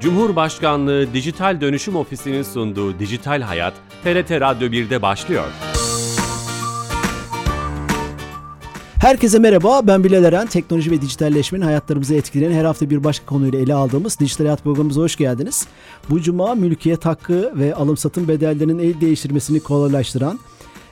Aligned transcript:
Cumhurbaşkanlığı 0.00 1.14
Dijital 1.14 1.60
Dönüşüm 1.60 1.96
Ofisi'nin 1.96 2.42
sunduğu 2.42 2.98
Dijital 2.98 3.40
Hayat, 3.42 3.74
TRT 4.04 4.30
Radyo 4.30 4.68
1'de 4.68 5.02
başlıyor. 5.02 5.44
Herkese 9.00 9.38
merhaba, 9.38 9.80
ben 9.86 10.04
Bilal 10.04 10.24
Eren. 10.24 10.46
Teknoloji 10.46 10.90
ve 10.90 11.00
dijitalleşmenin 11.00 11.64
hayatlarımızı 11.64 12.14
etkileyen 12.14 12.52
her 12.52 12.64
hafta 12.64 12.90
bir 12.90 13.04
başka 13.04 13.26
konuyla 13.26 13.58
ele 13.58 13.74
aldığımız 13.74 14.20
Dijital 14.20 14.44
Hayat 14.44 14.64
programımıza 14.64 15.00
hoş 15.00 15.16
geldiniz. 15.16 15.66
Bu 16.10 16.20
cuma 16.20 16.54
mülkiyet 16.54 17.06
hakkı 17.06 17.52
ve 17.54 17.74
alım 17.74 17.96
satım 17.96 18.28
bedellerinin 18.28 18.78
el 18.78 19.00
değiştirmesini 19.00 19.60
kolaylaştıran 19.60 20.38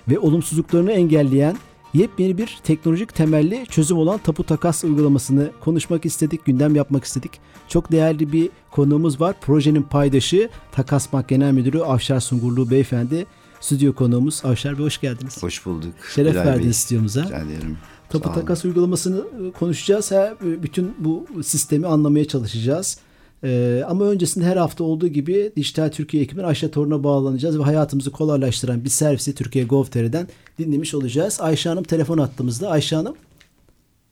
ve 0.09 0.19
olumsuzluklarını 0.19 0.93
engelleyen 0.93 1.57
yepyeni 1.95 2.39
bir 2.39 2.59
teknolojik 2.65 3.15
temelli 3.15 3.67
çözüm 3.71 3.99
olan 3.99 4.19
tapu 4.19 4.45
takas 4.45 4.85
uygulamasını 4.85 5.51
konuşmak 5.61 6.07
istedik, 6.07 6.45
gündem 6.45 6.77
yapmak 6.77 7.05
istedik. 7.05 7.41
Çok 7.69 7.93
değerli 7.93 8.33
bir 8.33 8.51
konuğumuz 8.71 9.21
var. 9.21 9.37
Projenin 9.41 9.83
paydaşı 9.83 10.51
Takas 10.73 11.13
Bank 11.13 11.29
Genel 11.29 11.53
Müdürü 11.53 11.79
Avşar 11.79 12.21
Sungurlu 12.21 12.71
Beyefendi. 12.71 13.27
Stüdyo 13.61 13.95
konuğumuz 13.95 14.45
Avşar 14.45 14.79
Bey 14.79 14.85
hoş 14.85 15.01
geldiniz. 15.01 15.43
Hoş 15.43 15.67
bulduk. 15.67 15.95
Şeref 16.15 16.35
Bilal 16.35 16.45
verdiniz 16.47 16.77
stüdyomuza. 16.77 17.25
Rica 17.25 17.39
ederim. 17.39 17.79
Tapu 18.09 18.33
takas 18.33 18.65
uygulamasını 18.65 19.25
konuşacağız. 19.59 20.13
Ha, 20.13 20.35
bütün 20.41 20.95
bu 20.99 21.27
sistemi 21.43 21.87
anlamaya 21.87 22.25
çalışacağız. 22.25 22.99
Ee, 23.45 23.83
ama 23.89 24.05
öncesinde 24.05 24.45
her 24.45 24.57
hafta 24.57 24.85
olduğu 24.85 25.09
gibi 25.09 25.53
Dijital 25.57 25.89
Türkiye 25.89 26.23
ekibinin 26.23 26.47
Ayşe 26.47 26.71
Torun'a 26.71 27.05
bağlanacağız 27.05 27.59
ve 27.59 27.63
hayatımızı 27.63 28.13
kolaylaştıran 28.13 28.85
bir 28.85 28.89
servisi 28.89 29.35
Türkiye 29.35 29.65
Gov.tr'den 29.65 30.27
dinlemiş 30.59 30.95
olacağız. 30.95 31.41
Ayşe 31.41 31.69
Hanım 31.69 31.85
telefon 31.85 32.19
attığımızda. 32.19 32.71
Ayşe 32.71 32.97
Hanım. 32.97 33.17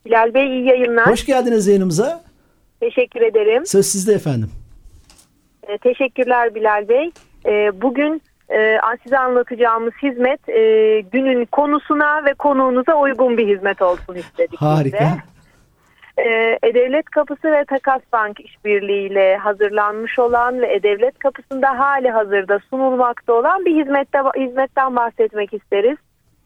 Bilal 0.06 0.34
Bey 0.34 0.46
iyi 0.46 0.66
yayınlar. 0.66 1.06
Hoş 1.10 1.26
geldiniz 1.26 1.66
yayınımıza. 1.66 2.24
Teşekkür 2.80 3.20
ederim. 3.20 3.66
Söz 3.66 3.86
sizde 3.86 4.12
efendim. 4.12 4.50
E, 5.68 5.78
teşekkürler 5.78 6.54
Bilal 6.54 6.88
Bey. 6.88 7.10
E, 7.46 7.82
bugün 7.82 8.22
e, 8.50 8.78
size 9.02 9.18
anlatacağımız 9.18 9.92
hizmet 10.02 10.48
e, 10.48 10.60
günün 11.12 11.44
konusuna 11.44 12.24
ve 12.24 12.34
konuğunuza 12.34 12.94
uygun 12.94 13.38
bir 13.38 13.56
hizmet 13.56 13.82
olsun 13.82 14.14
istedik. 14.14 14.60
Harika. 14.60 14.98
Bize. 14.98 15.35
E-Devlet 16.18 17.04
Kapısı 17.04 17.52
ve 17.52 17.64
Takas 17.64 18.02
Bank 18.12 18.40
işbirliğiyle 18.40 19.36
hazırlanmış 19.36 20.18
olan 20.18 20.60
ve 20.60 20.74
E-Devlet 20.74 21.18
Kapısı'nda 21.18 21.78
hali 21.78 22.10
hazırda 22.10 22.58
sunulmakta 22.70 23.32
olan 23.32 23.64
bir 23.64 23.76
hizmette, 23.76 24.18
hizmetten 24.36 24.96
bahsetmek 24.96 25.54
isteriz. 25.54 25.96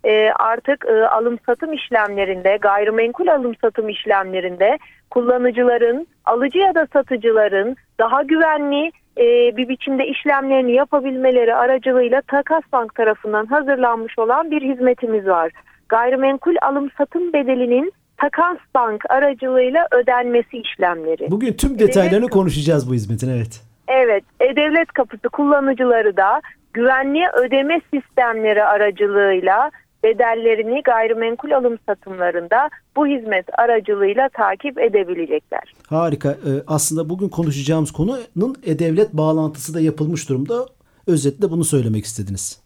E, 0.04 0.30
artık 0.30 0.84
e, 0.88 1.06
alım 1.06 1.38
satım 1.46 1.72
işlemlerinde, 1.72 2.56
gayrimenkul 2.56 3.28
alım 3.28 3.54
satım 3.54 3.88
işlemlerinde 3.88 4.78
kullanıcıların, 5.10 6.06
alıcı 6.24 6.58
ya 6.58 6.74
da 6.74 6.86
satıcıların 6.92 7.76
daha 7.98 8.22
güvenli 8.22 8.90
e, 9.18 9.56
bir 9.56 9.68
biçimde 9.68 10.06
işlemlerini 10.06 10.72
yapabilmeleri 10.72 11.54
aracılığıyla 11.54 12.20
Takas 12.20 12.62
Bank 12.72 12.94
tarafından 12.94 13.46
hazırlanmış 13.46 14.18
olan 14.18 14.50
bir 14.50 14.62
hizmetimiz 14.62 15.26
var. 15.26 15.52
Gayrimenkul 15.88 16.54
alım 16.62 16.90
satım 16.98 17.32
bedelinin 17.32 17.92
Takas 18.20 18.58
Bank 18.74 19.04
aracılığıyla 19.10 19.86
ödenmesi 19.92 20.56
işlemleri. 20.58 21.30
Bugün 21.30 21.52
tüm 21.52 21.78
detaylarını 21.78 22.20
devlet, 22.20 22.30
konuşacağız 22.30 22.90
bu 22.90 22.94
hizmetin 22.94 23.30
evet. 23.30 23.60
Evet, 23.88 24.24
E-Devlet 24.40 24.92
Kapısı 24.92 25.28
kullanıcıları 25.28 26.16
da 26.16 26.40
güvenli 26.72 27.20
ödeme 27.44 27.80
sistemleri 27.94 28.64
aracılığıyla 28.64 29.70
bedellerini 30.04 30.82
gayrimenkul 30.82 31.50
alım 31.50 31.78
satımlarında 31.86 32.70
bu 32.96 33.06
hizmet 33.06 33.58
aracılığıyla 33.58 34.28
takip 34.28 34.78
edebilecekler. 34.78 35.74
Harika. 35.88 36.30
Ee, 36.30 36.62
aslında 36.66 37.08
bugün 37.08 37.28
konuşacağımız 37.28 37.90
konunun 37.90 38.56
e-devlet 38.66 39.12
bağlantısı 39.12 39.74
da 39.74 39.80
yapılmış 39.80 40.28
durumda. 40.28 40.66
Özetle 41.06 41.50
bunu 41.50 41.64
söylemek 41.64 42.04
istediniz. 42.04 42.62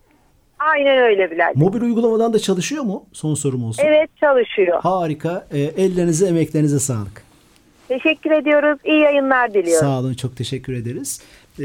Aynen 0.73 0.99
öyle 0.99 1.31
Bilal. 1.31 1.53
Mobil 1.55 1.81
uygulamadan 1.81 2.33
da 2.33 2.39
çalışıyor 2.39 2.85
mu? 2.85 3.07
Son 3.13 3.35
sorum 3.35 3.65
olsun. 3.65 3.83
Evet 3.87 4.11
çalışıyor. 4.21 4.81
Harika. 4.83 5.47
E, 5.53 5.59
ellerinize 5.61 6.27
emeklerinize 6.27 6.79
sağlık. 6.79 7.23
Teşekkür 7.89 8.31
ediyoruz. 8.31 8.79
İyi 8.85 9.01
yayınlar 9.01 9.55
diliyorum. 9.55 9.87
Sağ 9.87 10.01
olun. 10.01 10.15
Çok 10.15 10.37
teşekkür 10.37 10.73
ederiz. 10.73 11.21
E, 11.59 11.65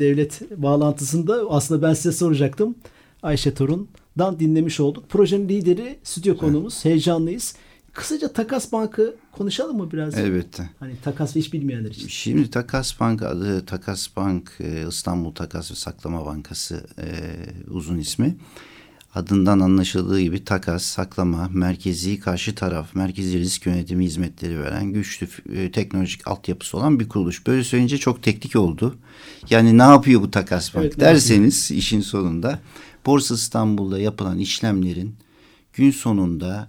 devlet 0.00 0.40
bağlantısında 0.56 1.34
aslında 1.50 1.88
ben 1.88 1.94
size 1.94 2.12
soracaktım. 2.12 2.74
Ayşe 3.22 3.54
Torun'dan 3.54 4.40
dinlemiş 4.40 4.80
olduk. 4.80 5.08
Projenin 5.08 5.48
lideri 5.48 5.96
stüdyo 6.02 6.36
konuğumuz. 6.36 6.74
Evet. 6.74 6.84
Heyecanlıyız. 6.84 7.56
Kısaca 7.92 8.32
Takas 8.32 8.72
Bank'ı 8.72 9.16
konuşalım 9.32 9.76
mı 9.76 9.92
biraz? 9.92 10.14
Elbette. 10.14 10.70
Hani 10.80 10.92
takas 11.04 11.34
hiç 11.34 11.52
bilmeyenler 11.52 11.90
için. 11.90 12.08
Şimdi 12.08 12.50
Takas 12.50 13.00
Bank 13.00 13.22
adı 13.22 13.66
Takas 13.66 14.16
Bank 14.16 14.52
e, 14.60 14.88
İstanbul 14.88 15.34
Takas 15.34 15.70
ve 15.70 15.74
Saklama 15.74 16.26
Bankası 16.26 16.86
e, 16.98 17.06
uzun 17.70 17.98
ismi. 17.98 18.36
Adından 19.14 19.60
anlaşıldığı 19.60 20.20
gibi 20.20 20.44
takas, 20.44 20.82
saklama, 20.82 21.48
merkezi 21.52 22.20
karşı 22.20 22.54
taraf, 22.54 22.94
merkezi 22.94 23.38
risk 23.38 23.66
yönetimi 23.66 24.04
hizmetleri 24.04 24.60
veren 24.60 24.92
güçlü 24.92 25.28
e, 25.52 25.72
teknolojik 25.72 26.28
altyapısı 26.28 26.76
olan 26.78 27.00
bir 27.00 27.08
kuruluş. 27.08 27.46
Böyle 27.46 27.64
söyleyince 27.64 27.98
çok 27.98 28.22
teknik 28.22 28.56
oldu. 28.56 28.96
Yani 29.50 29.78
ne 29.78 29.82
yapıyor 29.82 30.20
bu 30.20 30.30
Takas 30.30 30.74
Bank 30.74 30.84
evet, 30.84 31.00
derseniz 31.00 31.70
işin 31.70 32.00
sonunda 32.00 32.58
Borsa 33.06 33.34
İstanbul'da 33.34 33.98
yapılan 33.98 34.38
işlemlerin 34.38 35.14
gün 35.72 35.90
sonunda 35.90 36.68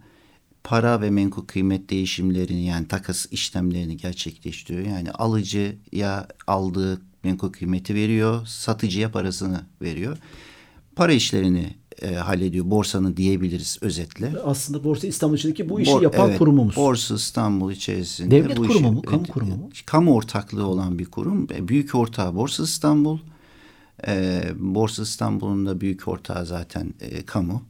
para 0.63 1.01
ve 1.01 1.09
menkul 1.09 1.45
kıymet 1.45 1.89
değişimlerini 1.89 2.65
yani 2.65 2.87
takas 2.87 3.25
işlemlerini 3.31 3.97
gerçekleştiriyor. 3.97 4.87
Yani 4.87 5.11
alıcıya 5.11 6.27
aldığı 6.47 7.01
menkul 7.23 7.51
kıymeti 7.51 7.95
veriyor, 7.95 8.45
satıcıya 8.45 9.11
parasını 9.11 9.61
veriyor. 9.81 10.17
Para 10.95 11.13
işlerini 11.13 11.75
e, 12.01 12.15
hallediyor. 12.15 12.65
Borsanın 12.69 13.17
diyebiliriz 13.17 13.77
özetle. 13.81 14.33
Aslında 14.45 14.83
Borsa 14.83 15.07
İstanbul 15.07 15.35
içindeki 15.35 15.69
bu 15.69 15.81
işi 15.81 15.91
Bor, 15.91 16.01
yapan 16.01 16.29
evet, 16.29 16.39
kurumumuz. 16.39 16.75
Borsa 16.75 17.15
İstanbul 17.15 17.71
içerisinde. 17.71 18.31
Devlet 18.31 18.57
bu 18.57 18.61
kurumu 18.61 18.75
işi, 18.75 18.89
mu? 18.89 19.01
Kamu 19.01 19.27
kurumu 19.27 19.55
mu? 19.55 19.69
Kamu 19.85 20.15
ortaklığı 20.15 20.67
olan 20.67 20.99
bir 20.99 21.05
kurum. 21.05 21.47
E, 21.55 21.67
büyük 21.67 21.95
ortağı 21.95 22.35
Borsa 22.35 22.63
İstanbul. 22.63 23.19
E, 24.07 24.43
Borsa 24.55 25.03
İstanbul'un 25.03 25.65
da 25.65 25.81
büyük 25.81 26.07
ortağı 26.07 26.45
zaten 26.45 26.93
e, 27.01 27.25
kamu. 27.25 27.63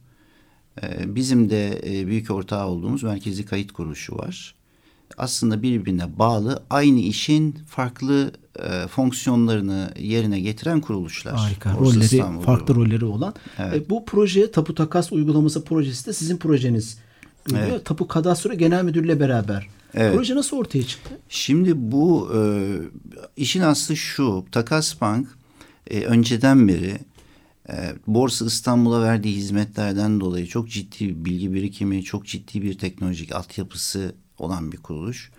Ee, 0.82 1.14
bizim 1.14 1.50
de 1.50 1.80
e, 1.86 2.06
büyük 2.06 2.30
ortağı 2.30 2.66
olduğumuz 2.66 3.02
merkezi 3.02 3.46
kayıt 3.46 3.72
kuruluşu 3.72 4.16
var. 4.16 4.54
Aslında 5.18 5.62
birbirine 5.62 6.18
bağlı 6.18 6.62
aynı 6.70 7.00
işin 7.00 7.52
farklı 7.66 8.32
e, 8.58 8.86
fonksiyonlarını 8.86 9.90
yerine 9.98 10.40
getiren 10.40 10.80
kuruluşlar. 10.80 11.34
Harika. 11.34 11.72
Rolleri, 11.74 12.04
İstanbul 12.04 12.42
farklı 12.42 12.74
grubu. 12.74 12.86
rolleri 12.86 13.04
olan. 13.04 13.34
Evet. 13.58 13.74
E, 13.74 13.90
bu 13.90 14.04
proje 14.04 14.50
Tapu 14.50 14.74
Takas 14.74 15.12
Uygulaması 15.12 15.64
projesi 15.64 16.06
de 16.06 16.12
sizin 16.12 16.36
projeniz. 16.36 16.98
Evet. 17.54 17.84
Tapu 17.84 18.08
Kadastro 18.08 18.54
Genel 18.54 18.84
Müdürlüğü'yle 18.84 19.20
beraber. 19.20 19.68
Evet. 19.94 20.14
Proje 20.14 20.34
nasıl 20.34 20.56
ortaya 20.56 20.82
çıktı? 20.82 21.18
Şimdi 21.28 21.72
bu 21.92 22.30
e, 22.34 22.40
işin 23.36 23.60
aslı 23.60 23.96
şu. 23.96 24.44
Takas 24.52 25.00
Bank 25.00 25.28
e, 25.90 26.00
önceden 26.04 26.68
beri 26.68 26.98
e, 27.68 27.94
Borsa 28.06 28.46
İstanbul'a 28.46 29.02
verdiği 29.02 29.36
hizmetlerden 29.36 30.20
dolayı 30.20 30.46
çok 30.46 30.68
ciddi 30.70 31.08
bir 31.08 31.24
bilgi 31.24 31.54
birikimi, 31.54 32.04
çok 32.04 32.26
ciddi 32.26 32.62
bir 32.62 32.78
teknolojik 32.78 33.32
altyapısı 33.34 34.14
olan 34.38 34.72
bir 34.72 34.76
kuruluş. 34.76 35.30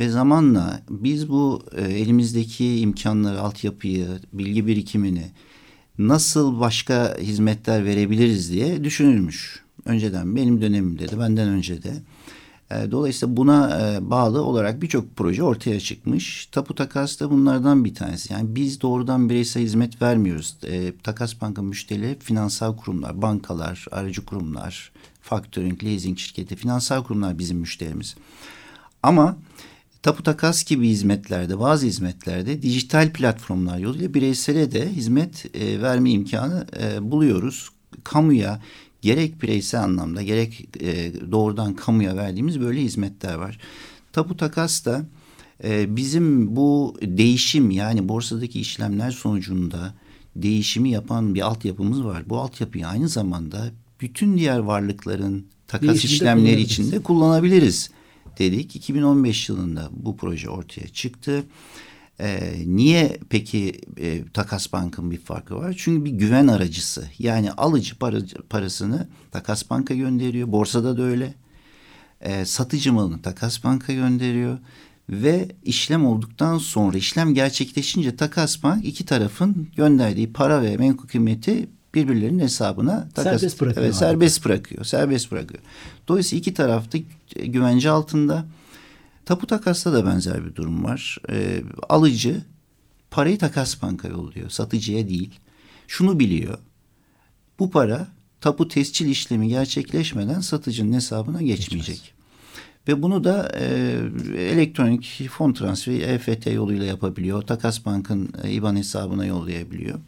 Ve 0.00 0.08
zamanla 0.08 0.82
biz 0.90 1.28
bu 1.28 1.62
e, 1.76 1.82
elimizdeki 1.82 2.80
imkanları, 2.80 3.40
altyapıyı, 3.40 4.06
bilgi 4.32 4.66
birikimini 4.66 5.30
nasıl 5.98 6.60
başka 6.60 7.16
hizmetler 7.18 7.84
verebiliriz 7.84 8.52
diye 8.52 8.84
düşünülmüş. 8.84 9.62
Önceden 9.84 10.36
benim 10.36 10.60
dönemimde 10.60 11.08
de 11.08 11.18
benden 11.18 11.48
önce 11.48 11.82
de. 11.82 11.92
E, 12.70 12.90
dolayısıyla 12.90 13.36
buna 13.36 13.80
e, 13.80 14.10
bağlı 14.10 14.42
olarak 14.42 14.82
birçok 14.82 15.16
proje 15.16 15.42
ortaya 15.42 15.80
çıkmış. 15.80 16.46
Tapu 16.46 16.74
Takas 16.74 17.20
da 17.20 17.30
bunlardan 17.30 17.84
bir 17.84 17.94
tanesi. 17.94 18.32
Yani 18.32 18.54
biz 18.54 18.80
doğrudan 18.80 19.28
bireysel 19.28 19.62
hizmet 19.62 20.02
vermiyoruz. 20.02 20.56
E, 20.62 20.92
takas 21.02 21.40
Bank'ın 21.40 21.64
müşterileri 21.64 22.18
finansal 22.18 22.76
kurumlar, 22.76 23.22
bankalar, 23.22 23.86
aracı 23.90 24.24
kurumlar, 24.24 24.92
factoring, 25.22 25.84
leasing 25.84 26.18
şirketi, 26.18 26.56
finansal 26.56 27.04
kurumlar 27.04 27.38
bizim 27.38 27.58
müşterimiz. 27.58 28.16
Ama 29.02 29.36
Tapu 30.02 30.22
Takas 30.22 30.64
gibi 30.64 30.88
hizmetlerde, 30.88 31.58
bazı 31.58 31.86
hizmetlerde 31.86 32.62
dijital 32.62 33.12
platformlar 33.12 33.78
yoluyla 33.78 34.14
bireysele 34.14 34.72
de 34.72 34.92
hizmet 34.92 35.54
verme 35.54 36.10
imkanı 36.10 36.66
buluyoruz. 37.00 37.68
Kamuya 38.04 38.60
gerek 39.06 39.42
bireysel 39.42 39.82
anlamda 39.82 40.22
gerek 40.22 40.68
e, 40.80 41.12
doğrudan 41.32 41.74
kamuya 41.74 42.16
verdiğimiz 42.16 42.60
böyle 42.60 42.82
hizmetler 42.82 43.34
var. 43.34 43.58
Tapu 44.12 44.36
takas 44.36 44.84
da 44.84 45.06
e, 45.64 45.96
bizim 45.96 46.56
bu 46.56 46.96
değişim 47.02 47.70
yani 47.70 48.08
borsadaki 48.08 48.60
işlemler 48.60 49.10
sonucunda 49.10 49.94
değişimi 50.36 50.90
yapan 50.90 51.34
bir 51.34 51.40
altyapımız 51.40 52.04
var. 52.04 52.22
Bu 52.28 52.38
altyapıyı 52.38 52.86
aynı 52.86 53.08
zamanda 53.08 53.70
bütün 54.00 54.38
diğer 54.38 54.58
varlıkların 54.58 55.46
takas 55.68 56.04
işlemleri 56.04 56.60
içinde 56.60 57.02
kullanabiliriz 57.02 57.90
dedik. 58.38 58.76
2015 58.76 59.48
yılında 59.48 59.88
bu 59.92 60.16
proje 60.16 60.48
ortaya 60.48 60.88
çıktı. 60.88 61.44
E, 62.20 62.52
niye 62.66 63.18
peki 63.28 63.80
e, 63.96 64.24
Takas 64.32 64.72
Bank'ın 64.72 65.10
bir 65.10 65.20
farkı 65.20 65.56
var? 65.56 65.74
Çünkü 65.78 66.04
bir 66.04 66.10
güven 66.10 66.46
aracısı. 66.46 67.04
Yani 67.18 67.52
alıcı 67.52 67.98
para, 67.98 68.18
parasını 68.50 69.08
Takas 69.30 69.70
Bank'a 69.70 69.94
gönderiyor. 69.94 70.52
Borsada 70.52 70.98
da 70.98 71.02
öyle. 71.02 71.34
E, 72.20 72.44
satıcı 72.44 72.92
malını 72.92 73.22
Takas 73.22 73.64
Bank'a 73.64 73.92
gönderiyor. 73.92 74.58
Ve 75.10 75.48
işlem 75.64 76.06
olduktan 76.06 76.58
sonra 76.58 76.96
işlem 76.96 77.34
gerçekleşince 77.34 78.16
Takas 78.16 78.62
Bank 78.62 78.84
iki 78.84 79.06
tarafın 79.06 79.68
gönderdiği 79.76 80.32
para 80.32 80.62
ve 80.62 80.76
menkul 80.76 81.08
kıymeti 81.08 81.68
birbirlerinin 81.94 82.38
hesabına 82.38 83.08
takas, 83.14 83.32
serbest 83.32 83.60
bırakıyor. 83.60 83.86
Evet, 83.86 83.96
serbest 83.96 84.44
bırakıyor. 84.44 84.84
Serbest 84.84 85.32
bırakıyor. 85.32 85.62
Dolayısıyla 86.08 86.40
iki 86.40 86.54
tarafta 86.54 86.98
güvence 87.44 87.90
altında. 87.90 88.46
Tapu 89.26 89.46
takasta 89.46 89.92
da 89.92 90.06
benzer 90.06 90.46
bir 90.46 90.54
durum 90.54 90.84
var. 90.84 91.18
E, 91.30 91.62
alıcı 91.88 92.42
parayı 93.10 93.38
takas 93.38 93.82
banka 93.82 94.08
yolluyor. 94.08 94.50
Satıcıya 94.50 95.08
değil. 95.08 95.40
Şunu 95.86 96.18
biliyor. 96.18 96.58
Bu 97.58 97.70
para 97.70 98.08
tapu 98.40 98.68
tescil 98.68 99.06
işlemi 99.06 99.48
gerçekleşmeden 99.48 100.40
satıcının 100.40 100.92
hesabına 100.92 101.42
geçmeyecek. 101.42 101.96
Geçmez. 101.96 102.16
Ve 102.88 103.02
bunu 103.02 103.24
da 103.24 103.52
e, 103.54 103.64
elektronik 104.36 105.28
fon 105.30 105.52
transferi 105.52 105.96
EFT 105.96 106.46
yoluyla 106.46 106.84
yapabiliyor. 106.84 107.42
Takas 107.42 107.84
Bank'ın 107.84 108.30
e, 108.42 108.52
IBAN 108.52 108.76
hesabına 108.76 109.26
yollayabiliyor. 109.26 109.98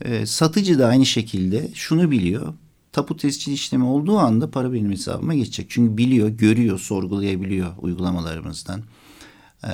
E, 0.00 0.26
satıcı 0.26 0.78
da 0.78 0.86
aynı 0.86 1.06
şekilde 1.06 1.70
şunu 1.74 2.10
biliyor. 2.10 2.54
Tapu 2.92 3.16
tescil 3.16 3.52
işlemi 3.52 3.84
olduğu 3.84 4.18
anda 4.18 4.50
para 4.50 4.72
benim 4.72 4.92
hesabıma 4.92 5.34
geçecek. 5.34 5.66
Çünkü 5.70 5.96
biliyor, 5.96 6.28
görüyor, 6.28 6.78
sorgulayabiliyor 6.78 7.72
uygulamalarımızdan. 7.78 8.82
E, 9.64 9.70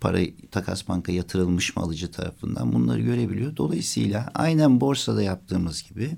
para 0.00 0.18
takas 0.50 0.88
banka 0.88 1.12
yatırılmış 1.12 1.76
mı 1.76 1.82
alıcı 1.82 2.10
tarafından 2.10 2.72
bunları 2.72 3.00
görebiliyor. 3.00 3.56
Dolayısıyla 3.56 4.30
aynen 4.34 4.80
borsada 4.80 5.22
yaptığımız 5.22 5.82
gibi 5.82 6.10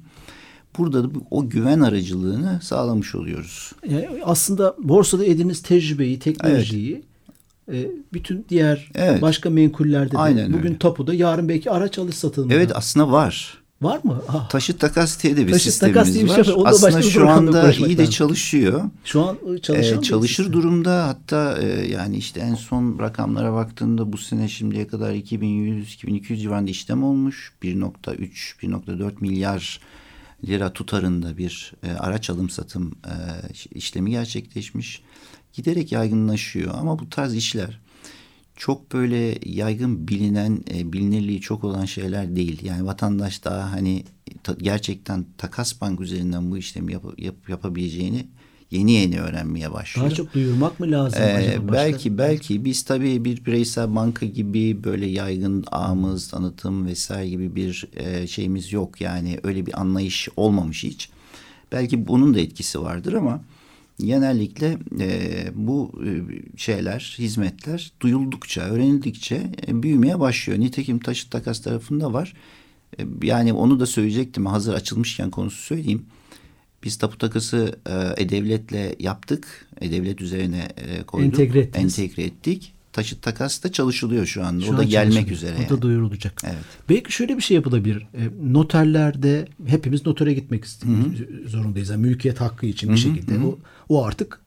burada 0.79 1.05
da 1.05 1.09
o 1.31 1.49
güven 1.49 1.81
aracılığını 1.81 2.61
sağlamış 2.63 3.15
oluyoruz. 3.15 3.73
Yani 3.89 4.09
aslında 4.25 4.77
borsada 4.79 5.25
ediniz 5.25 5.63
tecrübeyi, 5.63 6.19
teknolojiyi 6.19 7.03
evet. 7.69 7.91
bütün 8.13 8.47
diğer 8.49 8.91
evet. 8.95 9.23
başka 9.23 9.51
menkullerde 9.51 10.13
de 10.13 10.19
Aynen 10.19 10.53
bugün 10.53 10.69
öyle. 10.69 10.79
tapuda 10.79 11.15
yarın 11.15 11.49
belki 11.49 11.71
araç 11.71 11.99
alış 11.99 12.15
satılımında. 12.15 12.55
Evet 12.55 12.73
aslında 12.75 13.13
var. 13.13 13.60
Var 13.83 14.01
mı? 14.05 14.23
Ah. 14.29 14.49
Taşıt 14.49 14.81
takas 14.81 15.23
diye 15.23 15.37
de 15.37 15.47
bir 15.47 15.53
Taşıt 15.53 15.65
sistemimiz 15.65 15.97
takas 15.97 16.15
diye 16.15 16.25
bir 16.25 16.45
şey 16.45 16.57
var. 16.57 16.71
Aslında 16.71 17.03
şu 17.03 17.29
anda 17.29 17.73
iyi 17.73 17.99
de 17.99 18.11
çalışıyor. 18.11 18.83
Şu 19.05 19.23
an 19.23 19.39
çalışan 19.63 19.99
ee, 19.99 20.03
çalışır 20.03 20.53
durumda. 20.53 21.09
Hatta 21.09 21.59
e, 21.63 21.91
yani 21.91 22.17
işte 22.17 22.41
en 22.41 22.55
son 22.55 22.99
rakamlara 22.99 23.53
baktığında 23.53 24.13
bu 24.13 24.19
sene 24.19 24.49
şimdiye 24.49 24.87
kadar 24.87 25.15
2100-2200 25.15 26.37
civarında 26.37 26.71
işlem 26.71 27.05
olmuş. 27.05 27.53
1.3-1.4 27.63 29.13
milyar 29.21 29.81
lira 30.45 30.73
tutarında 30.73 31.37
bir 31.37 31.73
e, 31.83 31.93
araç 31.93 32.31
alım 32.31 32.51
satım 32.51 32.93
e, 33.05 33.15
işlemi 33.75 34.11
gerçekleşmiş. 34.11 35.03
Giderek 35.53 35.93
yaygınlaşıyor 35.93 36.75
ama 36.75 36.99
bu 36.99 37.11
tarz 37.11 37.35
işler 37.35 37.81
çok 38.61 38.93
böyle 38.93 39.39
yaygın 39.47 40.09
bilinen, 40.09 40.65
e, 40.75 40.93
bilinirliği 40.93 41.41
çok 41.41 41.65
olan 41.65 41.85
şeyler 41.85 42.37
değil. 42.37 42.65
Yani 42.65 42.87
vatandaş 42.87 43.45
daha 43.45 43.73
hani 43.73 44.05
ta, 44.43 44.57
gerçekten 44.59 45.27
takas 45.39 45.81
bank 45.81 46.01
üzerinden 46.01 46.51
bu 46.51 46.59
işlemi 46.59 46.93
yap, 46.93 47.05
yap, 47.19 47.35
yapabileceğini 47.49 48.27
yeni 48.71 48.93
yeni 48.93 49.21
öğrenmeye 49.21 49.73
başlıyor. 49.73 50.07
Daha 50.07 50.17
çok 50.17 50.35
duyurmak 50.35 50.81
mı 50.81 50.91
lazım 50.91 51.23
ee, 51.23 51.25
acaba? 51.25 51.73
Belki 51.73 52.19
belki 52.19 52.65
biz 52.65 52.83
tabii 52.83 53.25
bir 53.25 53.45
bireysel 53.45 53.95
banka 53.95 54.27
gibi 54.27 54.85
böyle 54.85 55.07
yaygın 55.07 55.65
ağımız, 55.71 56.29
tanıtım 56.29 56.87
vesaire 56.87 57.29
gibi 57.29 57.57
bir 57.57 57.89
e, 57.97 58.27
şeyimiz 58.27 58.73
yok. 58.73 59.01
Yani 59.01 59.41
öyle 59.43 59.67
bir 59.67 59.81
anlayış 59.81 60.29
olmamış 60.37 60.85
hiç. 60.85 61.11
Belki 61.73 62.09
bunun 62.09 62.35
da 62.35 62.41
etkisi 62.41 62.81
vardır 62.81 63.13
ama 63.13 63.41
genellikle 64.07 64.79
e, 65.01 65.31
bu 65.55 66.03
e, 66.07 66.11
şeyler, 66.59 67.17
hizmetler 67.19 67.93
duyuldukça, 68.01 68.61
öğrenildikçe 68.61 69.51
e, 69.69 69.83
büyümeye 69.83 70.21
başlıyor. 70.21 70.61
Nitekim 70.61 70.99
taşıt 70.99 71.31
takas 71.31 71.63
tarafında 71.63 72.13
var. 72.13 72.35
E, 72.99 73.03
yani 73.23 73.53
onu 73.53 73.81
da 73.81 73.87
söyleyecektim 73.87 74.47
hazır 74.47 74.75
açılmışken 74.75 75.31
konusu 75.31 75.63
söyleyeyim. 75.63 76.07
Biz 76.85 76.99
tapu 76.99 77.19
takası 77.19 77.79
e, 77.87 78.23
E-Devlet'le 78.23 79.01
yaptık. 79.01 79.69
E-Devlet 79.81 80.21
üzerine 80.21 80.69
e, 80.77 81.03
koyduk. 81.03 81.41
Entegre, 81.41 81.69
entegre 81.75 82.23
ettik. 82.23 82.75
Taşıt 82.93 83.23
takas 83.23 83.65
da 83.65 83.73
çalışılıyor 83.73 84.27
şu 84.27 84.45
anda. 84.45 84.65
Şu 84.65 84.75
o 84.75 84.79
da 84.79 84.83
gelmek 84.83 85.31
üzere. 85.31 85.57
O 85.67 85.71
da 85.71 85.83
duyurulacak. 85.83 86.43
Evet. 86.45 86.65
Belki 86.89 87.13
şöyle 87.13 87.37
bir 87.37 87.43
şey 87.43 87.55
yapılabilir. 87.55 88.03
E, 88.15 88.53
noterlerde 88.53 89.49
hepimiz 89.67 90.07
notere 90.07 90.33
gitmek 90.33 90.65
zorundayız. 91.47 91.89
Yani 91.89 92.01
mülkiyet 92.01 92.41
hakkı 92.41 92.67
için 92.67 92.93
bir 92.93 92.97
şekilde. 92.97 93.35
Hı 93.35 93.39
hı. 93.39 93.47
O, 93.47 93.59
o 93.89 94.05
artık 94.05 94.41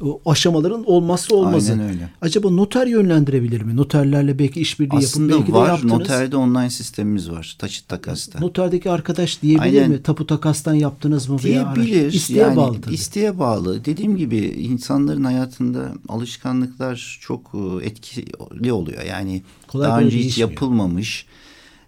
o 0.00 0.20
aşamaların 0.26 0.84
olmazsa 0.84 1.34
olmazı. 1.34 1.72
Aynen 1.72 1.88
öyle. 1.88 2.10
Acaba 2.20 2.50
noter 2.50 2.86
yönlendirebilir 2.86 3.62
mi? 3.62 3.76
Noterlerle 3.76 4.38
belki 4.38 4.60
işbirliği 4.60 5.02
yapın. 5.02 5.28
Belki 5.28 5.52
var. 5.52 5.66
De 5.66 5.70
yaptınız. 5.70 5.92
Noterde 5.92 6.36
online 6.36 6.70
sistemimiz 6.70 7.30
var. 7.30 7.56
Taçit 7.58 7.88
takasta. 7.88 8.38
Noterdeki 8.40 8.90
arkadaş 8.90 9.42
diyebilir 9.42 9.78
Aynen. 9.80 9.90
mi? 9.90 10.02
Tapu 10.02 10.26
takastan 10.26 10.74
yaptınız 10.74 11.28
mı? 11.28 11.38
Diyebilir. 11.38 12.12
İsteğe 12.12 12.38
yani, 12.38 12.56
bağlı 12.56 12.80
tabii. 12.80 12.94
İsteğe 12.94 13.38
bağlı. 13.38 13.84
Dediğim 13.84 14.16
gibi 14.16 14.38
insanların 14.38 15.24
hayatında 15.24 15.92
alışkanlıklar 16.08 17.18
çok 17.20 17.52
e, 17.54 17.86
etkili 17.86 18.72
oluyor. 18.72 19.02
Yani 19.02 19.42
Kolay 19.68 19.88
daha 19.88 20.00
önce 20.00 20.18
hiç 20.18 20.38
yapılmamış 20.38 21.26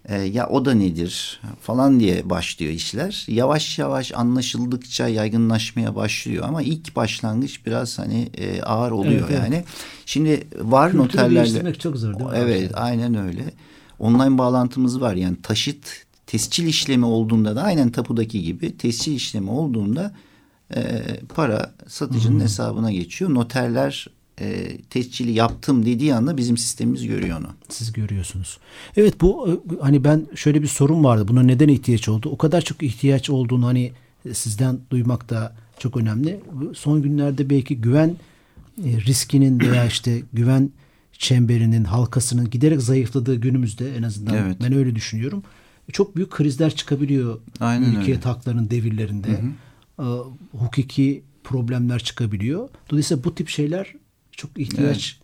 e, 0.09 0.21
ya 0.21 0.47
o 0.49 0.65
da 0.65 0.73
nedir 0.73 1.41
falan 1.61 1.99
diye 1.99 2.29
başlıyor 2.29 2.71
işler. 2.71 3.25
Yavaş 3.27 3.79
yavaş 3.79 4.11
anlaşıldıkça 4.15 5.07
yaygınlaşmaya 5.07 5.95
başlıyor 5.95 6.45
ama 6.47 6.61
ilk 6.61 6.95
başlangıç 6.95 7.65
biraz 7.65 7.99
hani 7.99 8.29
e, 8.37 8.61
ağır 8.61 8.91
oluyor 8.91 9.27
evet, 9.29 9.39
yani. 9.43 9.55
Evet. 9.55 9.65
Şimdi 10.05 10.47
var 10.55 10.91
Kültürü 10.91 11.07
noterlerle. 11.07 11.73
çok 11.73 11.97
zor 11.97 12.19
değil 12.19 12.29
mi? 12.29 12.35
Evet 12.37 12.71
aynen 12.75 13.15
öyle. 13.15 13.43
Online 13.99 14.37
bağlantımız 14.37 15.01
var 15.01 15.15
yani 15.15 15.37
taşıt 15.43 16.05
tescil 16.27 16.67
işlemi 16.67 17.05
olduğunda 17.05 17.55
da 17.55 17.63
aynen 17.63 17.91
tapudaki 17.91 18.41
gibi 18.41 18.77
tescil 18.77 19.15
işlemi 19.15 19.49
olduğunda 19.49 20.13
e, 20.75 21.03
para 21.35 21.71
satıcının 21.87 22.33
hmm. 22.33 22.41
hesabına 22.41 22.91
geçiyor. 22.91 23.33
Noterler 23.33 24.07
e, 24.39 24.77
tescili 24.89 25.31
yaptım 25.31 25.85
dediği 25.85 26.15
anda 26.15 26.37
bizim 26.37 26.57
sistemimiz 26.57 27.07
görüyor 27.07 27.39
onu. 27.39 27.47
Siz 27.69 27.93
görüyorsunuz. 27.93 28.57
Evet 28.97 29.21
bu 29.21 29.49
e, 29.49 29.81
hani 29.81 30.03
ben 30.03 30.27
şöyle 30.35 30.61
bir 30.61 30.67
sorun 30.67 31.03
vardı. 31.03 31.27
Buna 31.27 31.43
neden 31.43 31.67
ihtiyaç 31.67 32.09
oldu? 32.09 32.29
O 32.29 32.37
kadar 32.37 32.61
çok 32.61 32.83
ihtiyaç 32.83 33.29
olduğunu 33.29 33.65
hani 33.65 33.91
sizden 34.33 34.79
duymak 34.91 35.29
da 35.29 35.55
çok 35.79 35.97
önemli. 35.97 36.39
Son 36.75 37.01
günlerde 37.01 37.49
belki 37.49 37.81
güven 37.81 38.15
e, 38.85 39.01
riskinin 39.05 39.59
veya 39.71 39.85
işte 39.85 40.21
güven 40.33 40.71
çemberinin 41.13 41.83
halkasının 41.83 42.49
giderek 42.49 42.81
zayıfladığı 42.81 43.35
günümüzde 43.35 43.95
en 43.95 44.03
azından 44.03 44.35
evet. 44.35 44.57
ben 44.63 44.73
öyle 44.73 44.95
düşünüyorum. 44.95 45.43
Çok 45.91 46.15
büyük 46.15 46.31
krizler 46.31 46.75
çıkabiliyor 46.75 47.39
Aynen 47.59 47.89
mülkiyet 47.89 48.17
öyle. 48.19 48.29
haklarının 48.29 48.69
devirlerinde. 48.69 49.41
Hı 49.97 50.03
hı. 50.03 50.23
hukuki 50.51 51.23
problemler 51.43 51.99
çıkabiliyor. 51.99 52.69
Dolayısıyla 52.89 53.23
bu 53.23 53.35
tip 53.35 53.49
şeyler 53.49 53.93
çok 54.39 54.59
ihtiyaç 54.59 55.19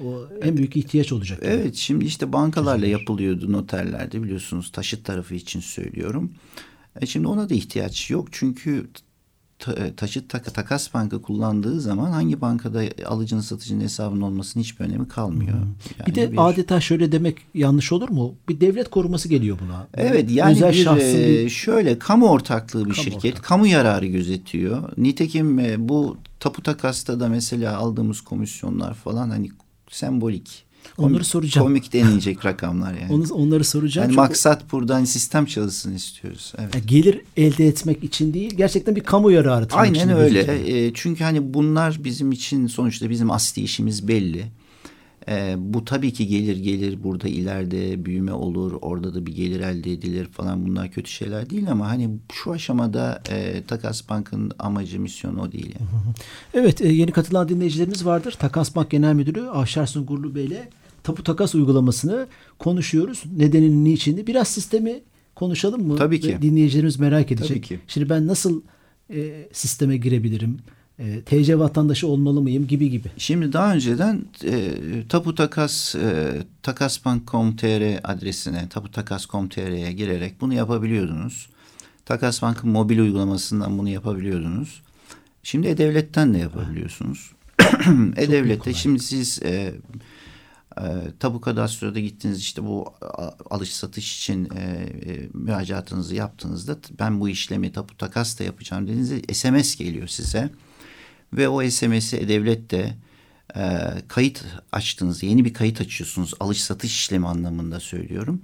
evet. 0.00 0.08
o 0.08 0.28
en 0.42 0.56
büyük 0.56 0.76
ihtiyaç 0.76 1.12
olacak. 1.12 1.38
Evet 1.42 1.64
yani. 1.64 1.76
şimdi 1.76 2.04
işte 2.04 2.32
bankalarla 2.32 2.86
yapılıyordu 2.86 3.52
noterlerde 3.52 4.22
biliyorsunuz 4.22 4.72
taşıt 4.72 5.04
tarafı 5.04 5.34
için 5.34 5.60
söylüyorum. 5.60 6.32
E 7.00 7.06
şimdi 7.06 7.26
ona 7.26 7.48
da 7.48 7.54
ihtiyaç 7.54 8.10
yok 8.10 8.28
çünkü 8.32 8.90
ta, 9.60 9.96
taşıt 9.96 10.28
tak, 10.28 10.54
takas 10.54 10.94
banka 10.94 11.22
kullandığı 11.22 11.80
zaman 11.80 12.10
hangi 12.10 12.40
bankada 12.40 12.82
alıcının 13.06 13.40
satıcının 13.40 13.80
hesabının 13.80 14.20
olmasının 14.20 14.64
hiçbir 14.64 14.84
önemi 14.84 15.08
kalmıyor. 15.08 15.54
Yani 15.98 16.06
bir 16.06 16.14
de 16.14 16.32
bir... 16.32 16.48
adeta 16.48 16.80
şöyle 16.80 17.12
demek 17.12 17.38
yanlış 17.54 17.92
olur 17.92 18.08
mu? 18.08 18.34
Bir 18.48 18.60
devlet 18.60 18.90
koruması 18.90 19.28
geliyor 19.28 19.58
buna. 19.64 19.86
Evet 19.94 20.30
yani 20.30 20.52
Özel 20.52 20.72
bir, 20.72 20.84
şahsın 20.84 21.18
bir... 21.18 21.48
şöyle 21.48 21.98
kamu 21.98 22.28
ortaklığı 22.28 22.84
bir 22.86 22.94
kamu 22.94 23.04
şirket. 23.04 23.32
Ortak. 23.32 23.44
Kamu 23.44 23.66
yararı 23.66 24.06
gözetiyor. 24.06 24.92
Nitekim 24.96 25.58
e, 25.58 25.88
bu 25.88 26.16
tapu 26.40 26.62
takasta 26.62 27.20
da 27.20 27.28
mesela 27.28 27.76
aldığımız 27.76 28.20
komisyonlar 28.20 28.94
falan 28.94 29.30
hani 29.30 29.50
sembolik. 29.90 30.69
Onları 30.98 31.12
komik, 31.12 31.26
soracağım. 31.26 31.66
Komik 31.66 31.92
denilecek 31.92 32.44
rakamlar 32.44 32.94
yani. 32.94 33.12
Onu, 33.12 33.24
onları 33.32 33.64
soracağım. 33.64 34.08
Yani 34.08 34.16
maksat 34.16 34.72
buradan 34.72 34.94
hani 34.94 35.06
sistem 35.06 35.46
çalışsın 35.46 35.94
istiyoruz. 35.94 36.52
Evet. 36.58 36.74
Yani 36.74 36.86
gelir 36.86 37.20
elde 37.36 37.66
etmek 37.66 38.04
için 38.04 38.34
değil, 38.34 38.54
gerçekten 38.56 38.96
bir 38.96 39.00
kamu 39.00 39.30
yararı. 39.30 39.66
Aynen 39.72 40.10
öyle. 40.10 40.86
E, 40.86 40.92
çünkü 40.94 41.24
hani 41.24 41.54
bunlar 41.54 42.04
bizim 42.04 42.32
için 42.32 42.66
sonuçta 42.66 43.10
bizim 43.10 43.30
asli 43.30 43.62
işimiz 43.62 44.08
belli. 44.08 44.46
E, 45.30 45.54
bu 45.58 45.84
tabii 45.84 46.12
ki 46.12 46.26
gelir 46.26 46.56
gelir 46.56 47.02
burada 47.02 47.28
ileride 47.28 48.04
büyüme 48.04 48.32
olur 48.32 48.78
orada 48.82 49.14
da 49.14 49.26
bir 49.26 49.34
gelir 49.34 49.60
elde 49.60 49.92
edilir 49.92 50.26
falan 50.26 50.66
bunlar 50.66 50.90
kötü 50.90 51.10
şeyler 51.10 51.50
değil 51.50 51.70
ama 51.70 51.88
hani 51.88 52.10
şu 52.32 52.52
aşamada 52.52 53.22
e, 53.30 53.62
Takas 53.62 54.08
Bank'ın 54.08 54.52
amacı 54.58 55.00
misyonu 55.00 55.42
o 55.42 55.52
değil. 55.52 55.74
Yani. 55.80 55.88
Evet 56.54 56.80
e, 56.80 56.88
yeni 56.88 57.12
katılan 57.12 57.48
dinleyicilerimiz 57.48 58.06
vardır. 58.06 58.32
Takas 58.32 58.76
Bank 58.76 58.90
Genel 58.90 59.14
Müdürü 59.14 59.40
Avşar 59.40 59.86
Sungurlu 59.86 60.34
Bey 60.34 60.44
ile 60.44 60.68
tapu 61.02 61.22
takas 61.22 61.54
uygulamasını 61.54 62.26
konuşuyoruz. 62.58 63.22
Nedenini, 63.36 63.84
niçini. 63.84 64.26
Biraz 64.26 64.48
sistemi 64.48 65.00
konuşalım 65.34 65.86
mı? 65.86 65.96
Tabii 65.96 66.20
ki. 66.20 66.28
Ve 66.28 66.42
dinleyicilerimiz 66.42 66.98
merak 66.98 67.32
edecek. 67.32 67.48
Tabii 67.48 67.60
ki. 67.60 67.80
Şimdi 67.86 68.08
ben 68.08 68.26
nasıl 68.26 68.62
e, 69.10 69.48
sisteme 69.52 69.96
girebilirim? 69.96 70.58
E, 71.00 71.20
TC 71.22 71.58
vatandaşı 71.58 72.06
olmalı 72.06 72.40
mıyım 72.40 72.66
gibi 72.66 72.90
gibi. 72.90 73.08
Şimdi 73.16 73.52
daha 73.52 73.74
önceden 73.74 74.24
e, 74.44 74.74
tapu 75.08 75.34
takas 75.34 75.94
e, 75.94 76.42
takasbank.com.tr 76.62 78.00
adresine 78.04 78.68
taputakas.com.tr'ye 78.68 79.92
girerek 79.92 80.40
bunu 80.40 80.54
yapabiliyordunuz. 80.54 81.48
Takas 82.04 82.42
Bank'ın 82.42 82.70
mobil 82.70 82.98
uygulamasından 82.98 83.78
bunu 83.78 83.88
yapabiliyordunuz. 83.88 84.82
Şimdi 85.42 85.68
E-Devlet'ten 85.68 86.34
de 86.34 86.38
yapabiliyorsunuz. 86.38 87.32
E-Devlet'te 88.16 88.74
şimdi 88.74 89.00
siz 89.00 89.42
e, 89.42 89.74
e, 90.78 90.82
tapu 91.20 91.40
kadastroda 91.40 92.00
gittiniz 92.00 92.38
işte 92.38 92.64
bu 92.64 92.92
alış 93.50 93.74
satış 93.74 94.18
için 94.18 94.48
e, 94.56 94.60
e, 94.60 95.28
müracaatınızı 95.34 96.14
yaptığınızda 96.14 96.76
ben 96.98 97.20
bu 97.20 97.28
işlemi 97.28 97.72
tapu 97.72 97.96
takas 97.96 98.38
da 98.38 98.44
yapacağım 98.44 98.88
dediğinizde 98.88 99.34
SMS 99.34 99.76
geliyor 99.76 100.08
size. 100.08 100.50
Ve 101.32 101.48
o 101.48 101.70
SMS'i 101.70 102.16
E-Devlet 102.16 102.70
de 102.70 102.94
e, 103.56 103.62
kayıt 104.08 104.44
açtığınızda 104.72 105.26
yeni 105.26 105.44
bir 105.44 105.54
kayıt 105.54 105.80
açıyorsunuz. 105.80 106.34
Alış 106.40 106.62
satış 106.62 106.94
işlemi 107.00 107.28
anlamında 107.28 107.80
söylüyorum. 107.80 108.42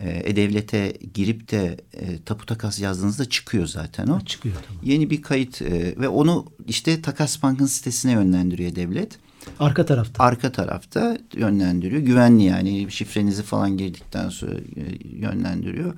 E, 0.00 0.10
E-Devlet'e 0.10 0.98
girip 1.14 1.50
de 1.50 1.76
e, 1.92 2.22
tapu 2.22 2.46
takas 2.46 2.80
yazdığınızda 2.80 3.24
çıkıyor 3.24 3.66
zaten 3.66 4.06
o. 4.06 4.20
Çıkıyor 4.20 4.54
tamam. 4.68 4.82
Yeni 4.84 5.10
bir 5.10 5.22
kayıt 5.22 5.62
e, 5.62 5.94
ve 6.00 6.08
onu 6.08 6.46
işte 6.66 7.02
Takas 7.02 7.42
Bank'ın 7.42 7.66
sitesine 7.66 8.12
yönlendiriyor 8.12 8.74
devlet. 8.74 9.18
Arka 9.58 9.86
tarafta. 9.86 10.24
Arka 10.24 10.52
tarafta 10.52 11.18
yönlendiriyor. 11.34 12.02
Güvenli 12.02 12.44
yani 12.44 12.90
şifrenizi 12.90 13.42
falan 13.42 13.76
girdikten 13.76 14.28
sonra 14.28 14.54
e, 14.54 15.08
yönlendiriyor. 15.16 15.94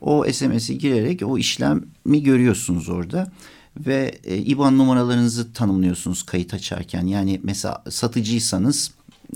O 0.00 0.24
SMS'i 0.32 0.78
girerek 0.78 1.22
o 1.24 1.38
işlemi 1.38 2.22
görüyorsunuz 2.22 2.88
orada. 2.88 3.32
Ve 3.86 4.18
e, 4.24 4.36
IBAN 4.36 4.78
numaralarınızı 4.78 5.52
tanımlıyorsunuz 5.52 6.22
kayıt 6.22 6.54
açarken. 6.54 7.06
Yani 7.06 7.40
mesela 7.42 7.84
satıcıysanız 7.90 8.90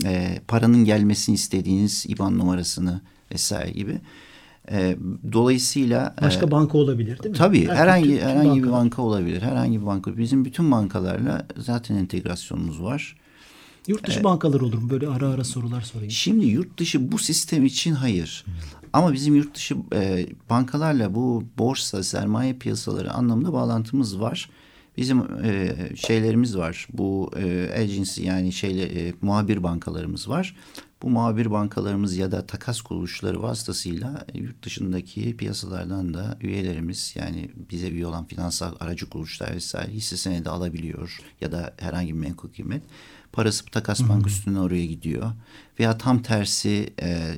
e, 0.05 0.41
paranın 0.47 0.85
gelmesini 0.85 1.35
istediğiniz 1.35 2.05
IBAN 2.07 2.37
numarasını 2.37 3.01
vesaire 3.31 3.71
gibi. 3.71 4.01
E, 4.71 4.97
dolayısıyla 5.31 6.15
Başka 6.21 6.45
e, 6.45 6.51
banka 6.51 6.77
olabilir 6.77 7.23
değil 7.23 7.31
mi? 7.31 7.37
Tabii 7.37 7.67
Her- 7.67 7.75
herhangi 7.75 8.09
bütün 8.09 8.19
herhangi 8.21 8.49
bir 8.49 8.63
bankalar. 8.63 8.71
banka 8.81 9.01
olabilir. 9.01 9.41
Herhangi 9.41 9.81
bir 9.81 9.85
banka. 9.85 10.17
Bizim 10.17 10.45
bütün 10.45 10.71
bankalarla 10.71 11.47
zaten 11.57 11.95
entegrasyonumuz 11.95 12.81
var. 12.81 13.15
Yurt 13.87 14.07
dışı 14.07 14.23
bankalar 14.23 14.61
olur 14.61 14.77
mu? 14.77 14.89
Böyle 14.89 15.07
ara 15.07 15.29
ara 15.29 15.43
sorular 15.43 15.81
sorayım. 15.81 16.11
Şimdi 16.11 16.45
yurt 16.45 16.77
dışı 16.77 17.11
bu 17.11 17.17
sistem 17.17 17.65
için 17.65 17.93
hayır. 17.93 18.45
Ama 18.93 19.13
bizim 19.13 19.35
yurt 19.35 19.55
dışı 19.55 19.75
e, 19.93 20.27
bankalarla 20.49 21.15
bu 21.15 21.43
borsa, 21.57 22.03
sermaye 22.03 22.53
piyasaları 22.53 23.11
anlamında 23.11 23.53
bağlantımız 23.53 24.19
var. 24.19 24.49
Bizim 24.97 25.43
e, 25.43 25.75
şeylerimiz 25.95 26.57
var. 26.57 26.87
Bu 26.93 27.31
e, 27.37 27.73
agency 27.81 28.23
yani 28.23 28.51
şeyle 28.51 28.83
e, 28.83 29.13
muhabir 29.21 29.63
bankalarımız 29.63 30.29
var. 30.29 30.55
Bu 31.01 31.09
muhabir 31.09 31.51
bankalarımız 31.51 32.17
ya 32.17 32.31
da 32.31 32.47
takas 32.47 32.81
kuruluşları 32.81 33.41
vasıtasıyla 33.41 34.25
yurt 34.33 34.63
dışındaki 34.63 35.37
piyasalardan 35.37 36.13
da 36.13 36.37
üyelerimiz 36.41 37.13
yani 37.15 37.51
bize 37.71 37.87
üye 37.87 38.07
olan 38.07 38.25
finansal 38.25 38.75
aracı 38.79 39.09
kuruluşlar 39.09 39.55
vesaire 39.55 39.91
hisse 39.91 40.17
senedi 40.17 40.49
alabiliyor 40.49 41.19
ya 41.41 41.51
da 41.51 41.73
herhangi 41.77 42.13
bir 42.13 42.19
menkul 42.19 42.49
kıymet. 42.49 42.83
Parası 43.33 43.65
takas 43.65 44.09
bank 44.09 44.27
üstüne 44.27 44.59
oraya 44.59 44.85
gidiyor. 44.85 45.31
Veya 45.79 45.97
tam 45.97 46.21
tersi 46.21 46.93
e, 47.01 47.09
e, 47.09 47.35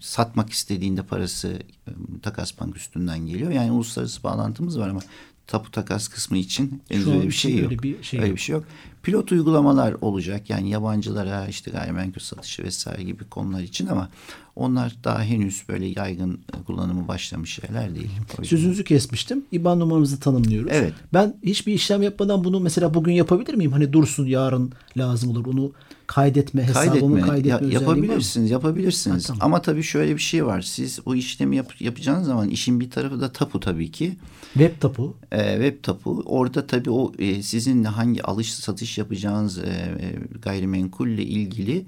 satmak 0.00 0.50
istediğinde 0.50 1.02
parası 1.02 1.48
e, 1.88 1.90
takas 2.22 2.60
bank 2.60 2.76
üstünden 2.76 3.18
geliyor. 3.26 3.50
Yani 3.50 3.70
uluslararası 3.70 4.22
bağlantımız 4.22 4.78
var 4.78 4.88
ama 4.88 5.00
tapu 5.46 5.70
takas 5.70 6.08
kısmı 6.08 6.38
için 6.38 6.82
Şu 6.92 7.10
öyle 7.12 7.26
bir 7.26 7.30
şey 7.32 7.56
yok. 7.56 7.64
öyle 7.72 7.82
bir 7.82 8.02
şey 8.02 8.20
öyle 8.20 8.28
yok. 8.28 8.36
bir 8.36 8.42
şey 8.42 8.52
yok. 8.52 8.64
Pilot 9.02 9.32
uygulamalar 9.32 9.96
olacak. 10.00 10.50
Yani 10.50 10.70
yabancılara 10.70 11.46
işte 11.46 11.70
gayrimenkul 11.70 12.20
satışı 12.20 12.64
vesaire 12.64 13.02
gibi 13.02 13.24
konular 13.24 13.60
için 13.60 13.86
ama 13.86 14.10
onlar 14.58 14.96
daha 15.04 15.22
henüz 15.22 15.62
böyle 15.68 15.86
yaygın 15.86 16.32
e, 16.34 16.62
kullanımı 16.62 17.08
başlamış 17.08 17.50
şeyler 17.54 17.94
değil. 17.94 18.10
Sözünüzü 18.42 18.84
kesmiştim. 18.84 19.44
IBAN 19.52 19.80
numaramızı 19.80 20.20
tanımlıyoruz. 20.20 20.70
Evet. 20.74 20.92
Ben 21.12 21.34
hiçbir 21.42 21.72
işlem 21.74 22.02
yapmadan 22.02 22.44
bunu 22.44 22.60
mesela 22.60 22.94
bugün 22.94 23.12
yapabilir 23.12 23.54
miyim? 23.54 23.72
Hani 23.72 23.92
dursun 23.92 24.26
yarın 24.26 24.72
lazım 24.96 25.30
olur. 25.30 25.46
Onu 25.46 25.72
kaydetme, 26.06 26.62
hesabımı 26.62 26.90
kaydetme, 26.90 27.20
kaydetme 27.20 27.66
ya- 27.74 27.80
yapabilirsiniz, 27.80 28.50
yapabilirsiniz. 28.50 29.24
Ha, 29.24 29.26
tamam. 29.26 29.40
Ama 29.46 29.62
tabii 29.62 29.82
şöyle 29.82 30.14
bir 30.14 30.20
şey 30.20 30.46
var. 30.46 30.62
Siz 30.62 31.00
o 31.06 31.14
işlemi 31.14 31.56
yap, 31.56 31.80
yapacağınız 31.80 32.26
zaman 32.26 32.48
işin 32.48 32.80
bir 32.80 32.90
tarafı 32.90 33.20
da 33.20 33.32
tapu 33.32 33.60
tabii 33.60 33.90
ki. 33.90 34.16
Web 34.52 34.80
tapu. 34.80 35.16
e, 35.32 35.52
web 35.52 35.82
tapu. 35.82 36.22
Orada 36.26 36.66
tabii 36.66 36.90
o 36.90 37.12
e, 37.18 37.42
sizin 37.42 37.84
hangi 37.84 38.22
alış 38.22 38.54
satış 38.54 38.98
yapacağınız 38.98 39.58
e, 39.58 39.62
e, 40.00 40.14
gayrimenkulle 40.42 41.22
ilgili 41.22 41.86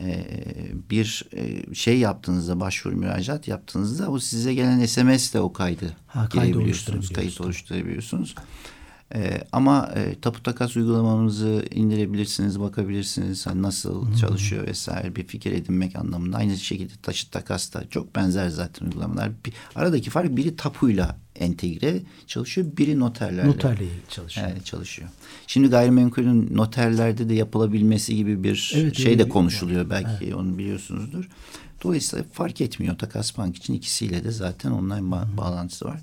e, 0.00 0.26
bir 0.90 1.24
e, 1.36 1.74
şey 1.74 1.98
yaptığınızda 1.98 2.60
başvuru 2.60 2.96
müracaat 2.96 3.48
yaptığınızda 3.48 4.10
o 4.10 4.18
size 4.18 4.54
gelen 4.54 4.86
SMS 4.86 5.32
ile 5.32 5.40
o 5.40 5.52
kaydı 5.52 5.96
Ha, 6.06 6.28
kaydı 6.28 6.46
girebiliyorsunuz, 6.46 6.66
oluşturabiliyoruz, 6.66 7.12
kayıt 7.12 7.40
oluşturabiliyorsunuz. 7.40 8.34
E, 9.14 9.40
ama 9.52 9.90
e, 9.96 10.20
tapu 10.20 10.42
takas 10.42 10.76
uygulamamızı 10.76 11.64
indirebilirsiniz, 11.74 12.60
bakabilirsiniz 12.60 13.46
hani 13.46 13.62
nasıl 13.62 14.16
çalışıyor 14.16 14.66
vesaire 14.66 15.16
bir 15.16 15.26
fikir 15.26 15.52
edinmek 15.52 15.96
anlamında. 15.96 16.36
Aynı 16.36 16.56
şekilde 16.56 16.92
taşıt 17.02 17.32
takas 17.32 17.74
da 17.74 17.84
çok 17.90 18.16
benzer 18.16 18.48
zaten 18.48 18.86
uygulamalar. 18.86 19.30
Bir, 19.46 19.52
aradaki 19.74 20.10
fark 20.10 20.36
biri 20.36 20.56
tapuyla 20.56 21.16
entegre 21.36 22.02
çalışıyor, 22.26 22.66
biri 22.76 23.00
noterlerle 23.00 23.48
Noterle 23.48 23.84
çalışıyor. 24.08 24.48
e, 24.56 24.60
çalışıyor. 24.60 25.08
Şimdi 25.46 25.68
gayrimenkulün 25.68 26.56
noterlerde 26.56 27.28
de 27.28 27.34
yapılabilmesi 27.34 28.16
gibi 28.16 28.44
bir 28.44 28.72
Evet, 28.76 28.96
şey 28.96 29.18
de 29.18 29.28
konuşuluyor. 29.28 29.90
Belki 29.90 30.34
onu 30.34 30.58
biliyorsunuzdur. 30.58 31.28
Dolayısıyla 31.82 32.24
fark 32.32 32.60
etmiyor. 32.60 32.98
Takas 32.98 33.38
Bank 33.38 33.56
için 33.56 33.74
ikisiyle 33.74 34.24
de 34.24 34.30
zaten 34.30 34.70
online 34.70 34.94
ba- 35.16 35.36
bağlantısı 35.36 35.84
var. 35.84 36.00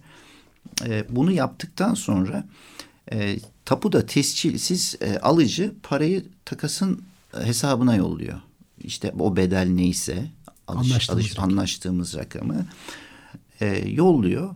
E, 0.85 1.05
bunu 1.09 1.31
yaptıktan 1.31 1.93
sonra 1.93 2.43
e, 3.11 3.37
tapuda 3.65 4.05
tescil 4.05 4.57
siz 4.57 4.95
e, 5.01 5.19
alıcı 5.19 5.73
parayı 5.83 6.25
takasın 6.45 7.01
e, 7.39 7.45
hesabına 7.45 7.95
yolluyor. 7.95 8.39
İşte 8.79 9.13
o 9.19 9.35
bedel 9.35 9.67
neyse 9.67 10.31
alış, 10.67 10.91
Anlaştığımız 10.91 11.25
alış- 11.25 11.31
rakam. 11.37 11.49
anlaştığımız 11.49 12.15
rakamı 12.15 12.65
e, 13.61 13.89
yolluyor. 13.89 14.55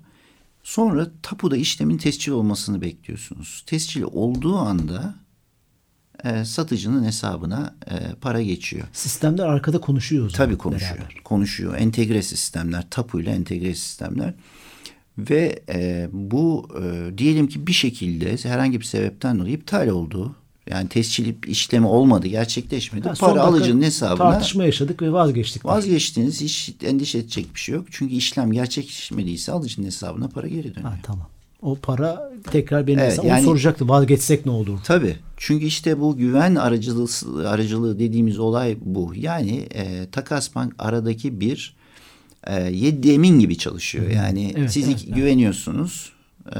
Sonra 0.63 1.07
tapuda 1.23 1.57
işlemin 1.57 1.97
tescil 1.97 2.31
olmasını 2.31 2.81
bekliyorsunuz. 2.81 3.63
Tescil 3.65 4.01
olduğu 4.01 4.57
anda 4.57 5.15
e, 6.23 6.45
satıcının 6.45 7.03
hesabına 7.03 7.75
e, 7.91 8.15
para 8.21 8.41
geçiyor. 8.41 8.87
Sistemler 8.93 9.45
arkada 9.45 9.81
konuşuyor 9.81 10.29
Tabii 10.29 10.57
konuşuyor. 10.57 10.95
beraber. 10.97 11.15
Konuşuyor. 11.23 11.75
Entegre 11.77 12.21
sistemler, 12.21 12.89
tapuyla 12.89 13.31
entegre 13.33 13.75
sistemler. 13.75 14.33
Ve 15.17 15.59
e, 15.69 16.09
bu 16.11 16.67
e, 16.83 17.17
diyelim 17.17 17.47
ki 17.47 17.67
bir 17.67 17.73
şekilde 17.73 18.37
herhangi 18.49 18.79
bir 18.79 18.85
sebepten 18.85 19.39
dolayı 19.39 19.53
iptal 19.53 19.87
oldu. 19.87 20.35
Yani 20.69 20.89
tescil 20.89 21.33
işlemi 21.47 21.87
olmadı, 21.87 22.27
gerçekleşmedi. 22.27 23.09
Son 23.15 23.29
para 23.29 23.41
alıcının 23.41 23.81
hesabına 23.81 24.31
Tartışma 24.31 24.63
yaşadık 24.63 25.01
ve 25.01 25.11
vazgeçtik. 25.11 25.65
vazgeçtiniz. 25.65 26.41
Hiç 26.41 26.73
endişe 26.83 27.17
edecek 27.17 27.55
bir 27.55 27.59
şey 27.59 27.75
yok. 27.75 27.85
Çünkü 27.91 28.13
işlem 28.15 28.51
gerçekleşmediyse 28.51 29.51
alıcının 29.51 29.85
hesabına 29.85 30.27
para 30.27 30.47
geri 30.47 30.75
dönüyor. 30.75 30.91
Ha, 30.91 30.99
tamam. 31.03 31.27
O 31.61 31.75
para 31.75 32.31
tekrar 32.51 32.87
benim 32.87 32.99
Evet, 32.99 33.19
yani- 33.23 33.43
soracaktı. 33.45 33.87
Vazgeçsek 33.89 34.45
ne 34.45 34.51
olur? 34.51 34.79
Tabii. 34.83 35.15
Çünkü 35.37 35.65
işte 35.65 35.99
bu 35.99 36.17
güven 36.17 36.55
aracılığı, 36.55 37.49
aracılığı 37.49 37.99
dediğimiz 37.99 38.39
olay 38.39 38.77
bu. 38.81 39.13
Yani 39.15 39.57
e, 39.57 40.07
Takas 40.11 40.55
Bank 40.55 40.75
aradaki 40.79 41.39
bir 41.39 41.75
e, 42.47 42.63
yedyemin 42.63 43.39
gibi 43.39 43.57
çalışıyor. 43.57 44.09
Yani 44.09 44.53
Evet, 44.57 44.71
siz 44.71 44.87
evet, 44.87 45.05
güveniyorsunuz. 45.15 46.11
e, 46.55 46.59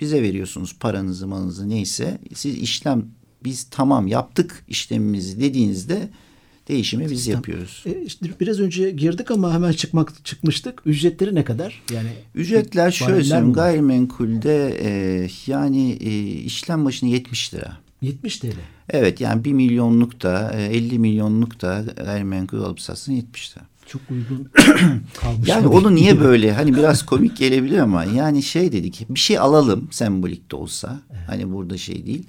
bize 0.00 0.22
veriyorsunuz 0.22 0.76
paranızı 0.80 1.26
malınızı 1.26 1.68
neyse. 1.68 2.18
Siz 2.34 2.58
işlem 2.58 3.04
biz 3.44 3.64
tamam 3.70 4.06
yaptık 4.06 4.64
işlemimizi 4.68 5.40
dediğinizde 5.40 6.08
değişimi 6.68 7.10
biz 7.10 7.26
yapıyoruz. 7.26 7.82
E, 7.86 8.02
işte 8.02 8.26
biraz 8.40 8.60
önce 8.60 8.90
girdik 8.90 9.30
ama 9.30 9.54
hemen 9.54 9.72
çıkmak 9.72 10.24
çıkmıştık. 10.24 10.82
Ücretleri 10.86 11.34
ne 11.34 11.44
kadar? 11.44 11.82
Yani 11.92 12.08
Ücretler 12.34 12.90
şöyle 12.90 13.24
söyleyeyim 13.24 13.52
gayrimenkulde 13.52 14.78
e, 14.82 14.90
yani 15.46 15.92
e, 15.92 16.22
işlem 16.26 16.84
başına 16.84 17.10
70 17.10 17.54
lira. 17.54 17.78
70 18.02 18.38
TL. 18.38 18.46
Evet 18.90 19.20
yani 19.20 19.44
1 19.44 19.52
milyonluk 19.52 20.22
da 20.22 20.52
e, 20.56 20.76
50 20.76 20.98
milyonluk 20.98 21.62
da 21.62 21.84
gayrimenkul 21.96 22.62
alıp 22.62 22.80
satsın 22.80 23.12
70 23.12 23.52
lira. 23.56 23.64
Çok 23.86 24.00
uygun 24.10 24.44
kalmış. 25.20 25.48
Yani 25.48 25.66
onu 25.66 25.94
niye 25.94 26.20
böyle 26.20 26.52
hani 26.52 26.76
biraz 26.76 27.06
komik 27.06 27.36
gelebilir 27.36 27.78
ama 27.78 28.04
yani 28.04 28.42
şey 28.42 28.72
dedik 28.72 29.06
bir 29.08 29.20
şey 29.20 29.38
alalım 29.38 29.88
sembolik 29.90 30.50
de 30.50 30.56
olsa 30.56 31.00
hani 31.26 31.52
burada 31.52 31.78
şey 31.78 32.06
değil. 32.06 32.26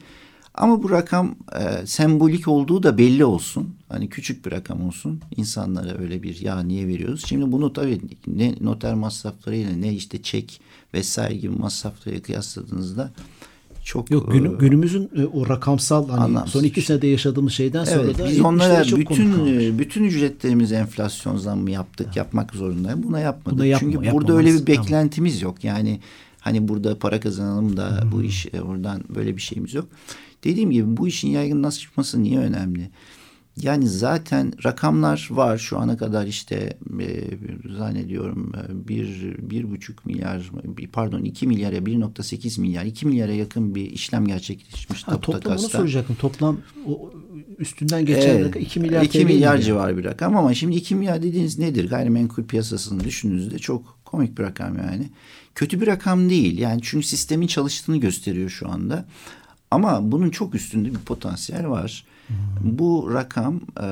Ama 0.58 0.84
bu 0.84 0.92
rakam 0.92 1.36
e, 1.60 1.88
sembolik 1.88 2.48
olduğu 2.48 2.84
da 2.84 2.98
belli 2.98 3.26
olsun. 3.26 3.76
Hani 3.90 4.10
küçük 4.10 4.46
bir 4.46 4.52
rakam 4.52 4.88
olsun. 4.88 5.22
İnsanlara 5.38 5.98
öyle 5.98 6.24
bir 6.24 6.42
ya 6.42 6.60
niye 6.60 6.88
veriyoruz? 6.88 7.24
Şimdi 7.28 7.52
bunu 7.52 7.74
tabii 7.74 8.02
ne 8.28 8.56
noter 8.62 8.94
masraflarıyla 8.94 9.72
ne 9.72 9.94
işte 9.94 10.22
çek 10.22 10.62
vesaire 10.94 11.36
gibi 11.36 11.56
masrafları 11.56 12.22
kıyasladığınızda 12.22 13.12
çok 13.86 14.12
Yok 14.12 14.32
günü, 14.32 14.48
e, 14.48 14.58
günümüzün 14.60 15.10
e, 15.16 15.26
o 15.26 15.50
rakamsal 15.50 16.10
hani 16.10 16.22
anlamsız. 16.22 16.54
son 16.54 16.64
iki 16.64 16.82
senede 16.82 17.08
yaşadığımız 17.08 17.54
şeyden 17.54 17.84
sonra 17.84 18.04
evet, 18.04 18.18
da 18.18 18.28
biz 18.30 18.40
onlara 18.42 18.84
çok 18.84 19.00
bütün 19.00 19.46
e, 19.46 19.80
bütün 19.80 20.04
ücretlerimizi 20.04 20.76
enflasyon 20.76 21.38
zammı 21.38 21.72
yaptık 21.72 22.16
yapmak 22.16 22.56
zorundayız. 22.56 23.04
Buna 23.04 23.20
yapmadık. 23.20 23.58
Buna 23.58 23.66
yapma, 23.66 23.92
Çünkü 23.92 24.12
burada 24.12 24.34
öyle 24.34 24.54
bir 24.54 24.66
tamam. 24.66 24.84
beklentimiz 24.84 25.42
yok. 25.42 25.64
Yani 25.64 26.00
hani 26.40 26.68
burada 26.68 27.00
para 27.00 27.20
kazanalım 27.20 27.78
da 27.78 28.04
bu 28.12 28.24
iş 28.24 28.48
oradan 28.68 29.04
böyle 29.16 29.36
bir 29.36 29.42
şeyimiz 29.42 29.74
yok. 29.74 29.88
Dediğim 30.44 30.72
gibi 30.72 30.98
bu 30.98 31.08
işin 31.08 31.28
yaygınlaşması 31.28 32.24
niye 32.24 32.40
önemli? 32.40 32.90
Yani 33.62 33.88
zaten 33.88 34.54
rakamlar 34.66 35.28
var 35.32 35.58
şu 35.58 35.80
ana 35.80 35.98
kadar 35.98 36.28
işte 36.28 36.78
e, 37.00 37.24
zannediyorum 37.78 38.54
e, 38.56 38.88
bir, 38.88 39.38
bir 39.38 39.72
buçuk 39.72 40.06
milyar 40.06 40.52
pardon 40.94 41.24
iki 41.24 41.48
milyara 41.48 41.76
1.8 41.76 42.62
milyar 42.62 42.86
iki 42.86 43.08
milyara 43.08 43.32
yakın 43.32 43.76
bir 43.76 43.92
işlem 43.92 44.28
gerçekleşmiş 44.28 45.04
Ha, 45.04 45.20
toplam 45.22 45.58
onu 45.58 45.70
soracaktım. 45.70 46.16
Toplam 46.16 46.58
o 46.88 47.12
üstünden 47.58 48.06
geçen 48.06 48.30
Evet, 48.30 48.46
rakam 48.46 48.62
2 48.62 48.80
milyar 48.80 49.04
2 49.04 49.20
TL 49.20 49.26
milyar 49.26 49.58
civarı 49.58 49.98
bir 49.98 50.04
rakam 50.04 50.38
ama 50.38 50.54
şimdi 50.54 50.76
2 50.76 50.96
milyar 50.96 51.24
dediğiniz 51.24 51.60
nedir? 51.60 51.90
Gayrimenkul 51.90 52.44
piyasasını 52.44 53.04
düşündüğünüzde 53.04 53.60
çok 53.60 54.00
komik 54.06 54.38
bir 54.38 54.44
rakam 54.44 54.78
yani. 54.78 55.10
Kötü 55.56 55.82
bir 55.82 55.88
rakam 55.88 56.30
değil. 56.30 56.58
Yani 56.58 56.82
çünkü 56.84 57.08
sistemin 57.08 57.48
çalıştığını 57.48 57.98
gösteriyor 57.98 58.50
şu 58.50 58.70
anda. 58.70 59.06
Ama 59.72 60.12
bunun 60.12 60.30
çok 60.30 60.56
üstünde 60.56 60.90
bir 60.90 61.00
potansiyel 61.00 61.68
var. 61.68 62.06
Bu 62.62 63.14
rakam 63.14 63.62
e, 63.82 63.88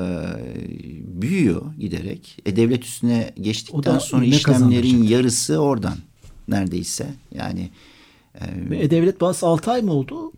büyüyor 1.21 1.61
giderek. 1.79 2.37
E, 2.45 2.55
devlet 2.55 2.85
üstüne 2.85 3.33
geçtikten 3.41 3.97
sonra 3.97 4.25
işlemlerin 4.25 4.59
kazandıracak. 4.59 5.09
yarısı 5.09 5.57
oradan 5.57 5.97
neredeyse. 6.47 7.07
Yani 7.31 7.69
e, 8.35 8.69
Ve 8.69 8.83
E-Devlet 8.83 9.21
Bankası 9.21 9.47
6 9.47 9.71
ay 9.71 9.81
mı 9.81 9.93
oldu? 9.93 10.31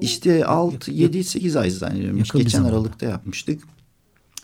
işte 0.00 0.44
6, 0.44 0.90
7, 0.92 1.24
8 1.24 1.56
ay 1.56 1.70
zannediyorum. 1.70 2.22
Geçen. 2.34 2.64
Aralık'ta 2.64 3.06
yapmıştık. 3.06 3.62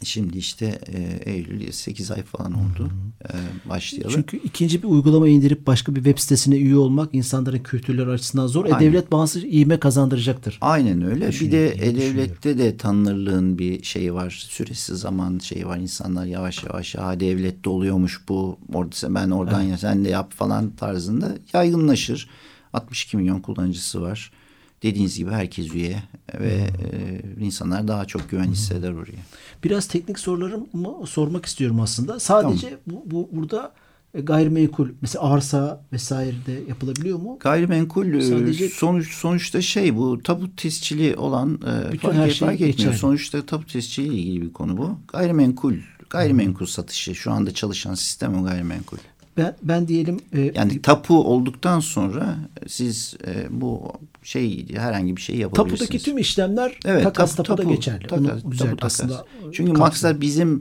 Şimdi 0.04 0.38
işte 0.38 0.78
e, 0.86 1.30
Eylül 1.30 1.72
8 1.72 2.10
ay 2.10 2.22
falan 2.22 2.52
oldu. 2.52 2.90
E, 3.24 3.68
başlayalım. 3.68 4.12
Çünkü 4.14 4.36
ikinci 4.36 4.82
bir 4.82 4.88
uygulama 4.88 5.28
indirip 5.28 5.66
başka 5.66 5.94
bir 5.94 6.04
web 6.04 6.18
sitesine 6.18 6.56
üye 6.56 6.76
olmak 6.76 7.14
insanların 7.14 7.58
kültürleri 7.58 8.10
açısından 8.10 8.46
zor. 8.46 8.64
Aynen. 8.64 8.76
E-Devlet 8.76 9.12
Bankası 9.12 9.46
ivme 9.46 9.80
kazandıracaktır. 9.80 10.58
Aynen 10.60 11.02
öyle. 11.02 11.30
Bir 11.30 11.52
de 11.52 11.74
iyi 11.74 11.82
E-Devlet'te 11.82 12.58
de 12.58 12.76
tanınırlığın 12.76 13.58
bir 13.58 13.82
şeyi 13.82 14.14
var. 14.14 14.46
Süresi 14.48 14.96
zaman 14.96 15.38
şeyi 15.38 15.66
var. 15.66 15.78
İnsanlar 15.78 16.26
yavaş 16.26 16.64
yavaş 16.64 16.94
ha 16.94 17.20
devlette 17.20 17.70
oluyormuş 17.70 18.28
bu. 18.28 18.58
Orada 18.72 19.14
ben 19.14 19.30
oradan 19.30 19.62
ya 19.62 19.78
sen 19.78 20.04
de 20.04 20.08
yap 20.08 20.32
falan 20.32 20.70
tarzında 20.70 21.36
yaygınlaşır. 21.52 22.28
62 22.72 23.16
milyon 23.16 23.40
kullanıcısı 23.40 24.02
var. 24.02 24.32
Dediğiniz 24.82 25.18
gibi 25.18 25.30
herkes 25.30 25.74
üye 25.74 26.02
ve 26.40 26.48
e, 26.48 27.20
insanlar 27.44 27.88
daha 27.88 28.04
çok 28.04 28.30
güven 28.30 28.48
hisseder 28.50 28.92
oraya. 28.92 29.18
Biraz 29.64 29.86
teknik 29.88 30.18
sorularımı 30.18 31.06
sormak 31.06 31.46
istiyorum 31.46 31.80
aslında. 31.80 32.20
Sadece 32.20 32.78
bu, 32.86 33.02
bu 33.06 33.28
burada 33.32 33.72
e, 34.14 34.20
gayrimenkul 34.20 34.88
mesela 35.02 35.24
arsa 35.24 35.84
vesaire 35.92 36.36
de 36.46 36.52
yapılabiliyor 36.68 37.18
mu? 37.18 37.36
Gayrimenkul 37.40 38.06
e, 38.14 38.22
Sadece- 38.22 38.68
sonuç 38.68 39.12
sonuçta 39.14 39.62
şey 39.62 39.96
bu 39.96 40.22
tapu 40.22 40.56
tescili 40.56 41.16
olan 41.16 41.54
e, 41.54 41.92
Bütün 41.92 42.08
fark, 42.08 42.14
her 42.20 42.30
şey 42.30 42.48
fark 42.48 42.54
etmiyor. 42.54 42.76
geçerli. 42.76 42.98
Sonuçta 42.98 43.46
tapu 43.46 43.66
tescili 43.66 44.06
ile 44.06 44.14
ilgili 44.16 44.42
bir 44.42 44.52
konu 44.52 44.76
bu. 44.76 44.98
Gayrimenkul 45.08 45.74
gayrimenkul 46.10 46.66
satışı 46.66 47.14
şu 47.14 47.32
anda 47.32 47.54
çalışan 47.54 47.94
sistem 47.94 48.40
o 48.40 48.44
gayrimenkul. 48.44 48.98
Ben 49.40 49.54
ben 49.62 49.88
diyelim 49.88 50.20
e, 50.32 50.52
Yani 50.54 50.82
tapu 50.82 51.24
olduktan 51.24 51.80
sonra 51.80 52.36
siz 52.66 53.16
e, 53.26 53.46
bu 53.60 53.92
şey 54.22 54.68
herhangi 54.76 55.16
bir 55.16 55.20
şey 55.20 55.36
yapabilirsiniz. 55.36 55.80
tapudaki 55.80 56.04
tüm 56.04 56.18
işlemler 56.18 56.78
Evet, 56.84 57.04
takas 57.04 57.30
tapu- 57.36 57.36
tapuda 57.46 57.62
tapu, 57.62 57.74
geçerli. 57.74 58.04
takas- 58.06 58.44
Onu 58.44 58.56
tapu 58.56 58.76
takas. 58.76 59.00
aslında. 59.00 59.24
Çünkü 59.42 59.56
kapsıyor. 59.56 59.76
maksat 59.78 60.20
bizim 60.20 60.60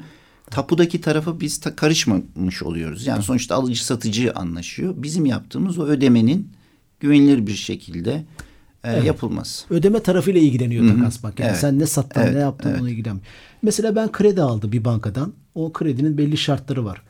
tapudaki 0.52 1.02
tarafa 1.02 1.40
biz 1.40 1.58
ta- 1.60 1.76
karışmamış 1.76 2.64
oluyoruz. 2.64 3.08
Yani 3.08 3.24
sonuçta 3.24 3.56
alıcı 3.56 3.86
satıcı 3.86 4.34
anlaşıyor. 4.34 4.94
Bizim 4.98 5.26
yaptığımız 5.26 5.78
o 5.80 5.86
ödemenin 5.86 6.50
güvenilir 7.00 7.48
bir 7.48 7.56
şekilde 7.56 8.26
e, 8.84 9.00
yapılması. 9.06 9.66
ödeme 9.70 10.00
tarafıyla 10.04 10.42
ilgileniyor 10.42 10.96
takas 10.98 11.24
bank. 11.24 11.40
Yani 11.40 11.50
Evet. 11.50 11.60
sen 11.60 11.80
ne 11.80 11.86
sattın 11.86 12.22
Evet, 12.22 12.34
ne 12.34 12.40
yaptın 12.40 12.70
evet. 12.70 12.82
ona 12.82 12.90
ilgilenmiyor. 12.90 13.26
Mesela 13.62 13.96
ben 13.96 14.12
kredi 14.12 14.42
aldım 14.42 14.72
bir 14.72 14.86
bankadan. 14.86 15.34
O 15.56 15.74
kredinin 15.74 16.18
belli 16.18 16.38
şartları 16.38 16.86
var. 16.86 17.02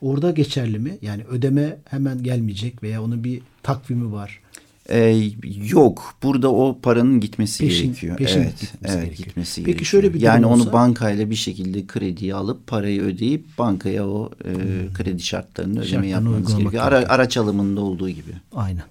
Orada 0.00 0.30
geçerli 0.30 0.78
mi? 0.78 0.98
Yani 1.02 1.24
ödeme 1.24 1.76
hemen 1.84 2.22
gelmeyecek 2.22 2.82
veya 2.82 3.02
onun 3.02 3.24
bir 3.24 3.40
takvimi 3.62 4.12
var. 4.12 4.40
E, 4.88 5.22
yok. 5.70 6.14
Burada 6.22 6.52
o 6.52 6.78
paranın 6.82 7.20
gitmesi 7.20 7.64
Peşin- 7.64 7.82
gerekiyor. 7.84 8.16
peşin 8.16 8.40
evet, 8.40 8.60
gitmesi 8.60 8.94
evet, 8.94 9.04
gerekiyor. 9.04 9.26
gitmesi 9.28 9.54
Peki 9.54 9.66
gerekiyor. 9.66 9.86
şöyle 9.86 10.14
bir 10.14 10.20
yani 10.20 10.42
durum 10.42 10.52
onu 10.52 10.62
olsa- 10.62 10.72
bankayla 10.72 11.30
bir 11.30 11.34
şekilde 11.34 11.86
krediyi 11.86 12.34
alıp 12.34 12.66
parayı 12.66 13.02
ödeyip 13.02 13.44
bankaya 13.58 14.08
o 14.08 14.30
e, 14.44 14.52
kredi 14.94 15.22
şartlarını 15.22 15.80
ödeme 15.80 16.02
Hmm. 16.02 16.08
Yapmanız 16.10 16.56
gerekiyor. 16.56 16.82
Ara, 16.82 16.96
araç 17.08 17.36
alımında 17.36 17.80
olduğu 17.80 18.08
gibi. 18.10 18.32
Aynen. 18.52 18.84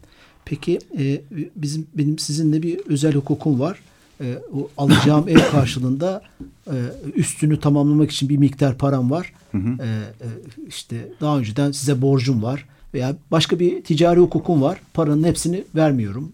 Peki 0.46 0.80
e, 1.00 1.22
bizim 1.56 1.88
benim 1.94 2.20
sizinle 2.20 2.64
bir 2.64 2.80
özel 2.88 3.14
hukukum 3.14 3.60
var. 3.60 3.80
E, 4.22 4.40
o 4.54 4.70
alacağım 4.78 5.30
ev 5.30 5.52
karşılığında 5.52 6.22
e, 6.68 6.76
üstünü 7.16 7.60
tamamlamak 7.60 8.12
için 8.12 8.30
bir 8.30 8.38
miktar 8.38 8.78
param 8.78 9.12
var. 9.12 9.34
E, 9.54 9.58
e, 9.58 10.28
işte 10.68 11.08
daha 11.22 11.38
önceden 11.38 11.72
size 11.72 12.02
borcum 12.02 12.44
var 12.44 12.66
veya 12.94 13.16
başka 13.32 13.60
bir 13.60 13.84
ticari 13.84 14.20
hukukum 14.20 14.62
var. 14.62 14.80
Paranın 14.94 15.24
hepsini 15.24 15.64
vermiyorum. 15.76 16.32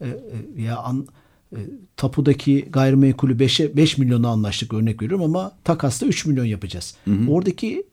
E, 0.00 0.06
e, 0.08 0.62
ya 0.62 0.76
an, 0.76 1.06
e, 1.52 1.58
tapudaki 1.96 2.68
gayrimenkulü 2.72 3.38
5'e 3.38 3.76
5 3.76 3.98
milyona 3.98 4.28
anlaştık 4.28 4.72
örnek 4.74 5.02
veriyorum 5.02 5.24
ama 5.24 5.52
takasta 5.64 6.06
3 6.06 6.26
milyon 6.26 6.44
yapacağız. 6.44 6.96
Oradaki 7.28 7.84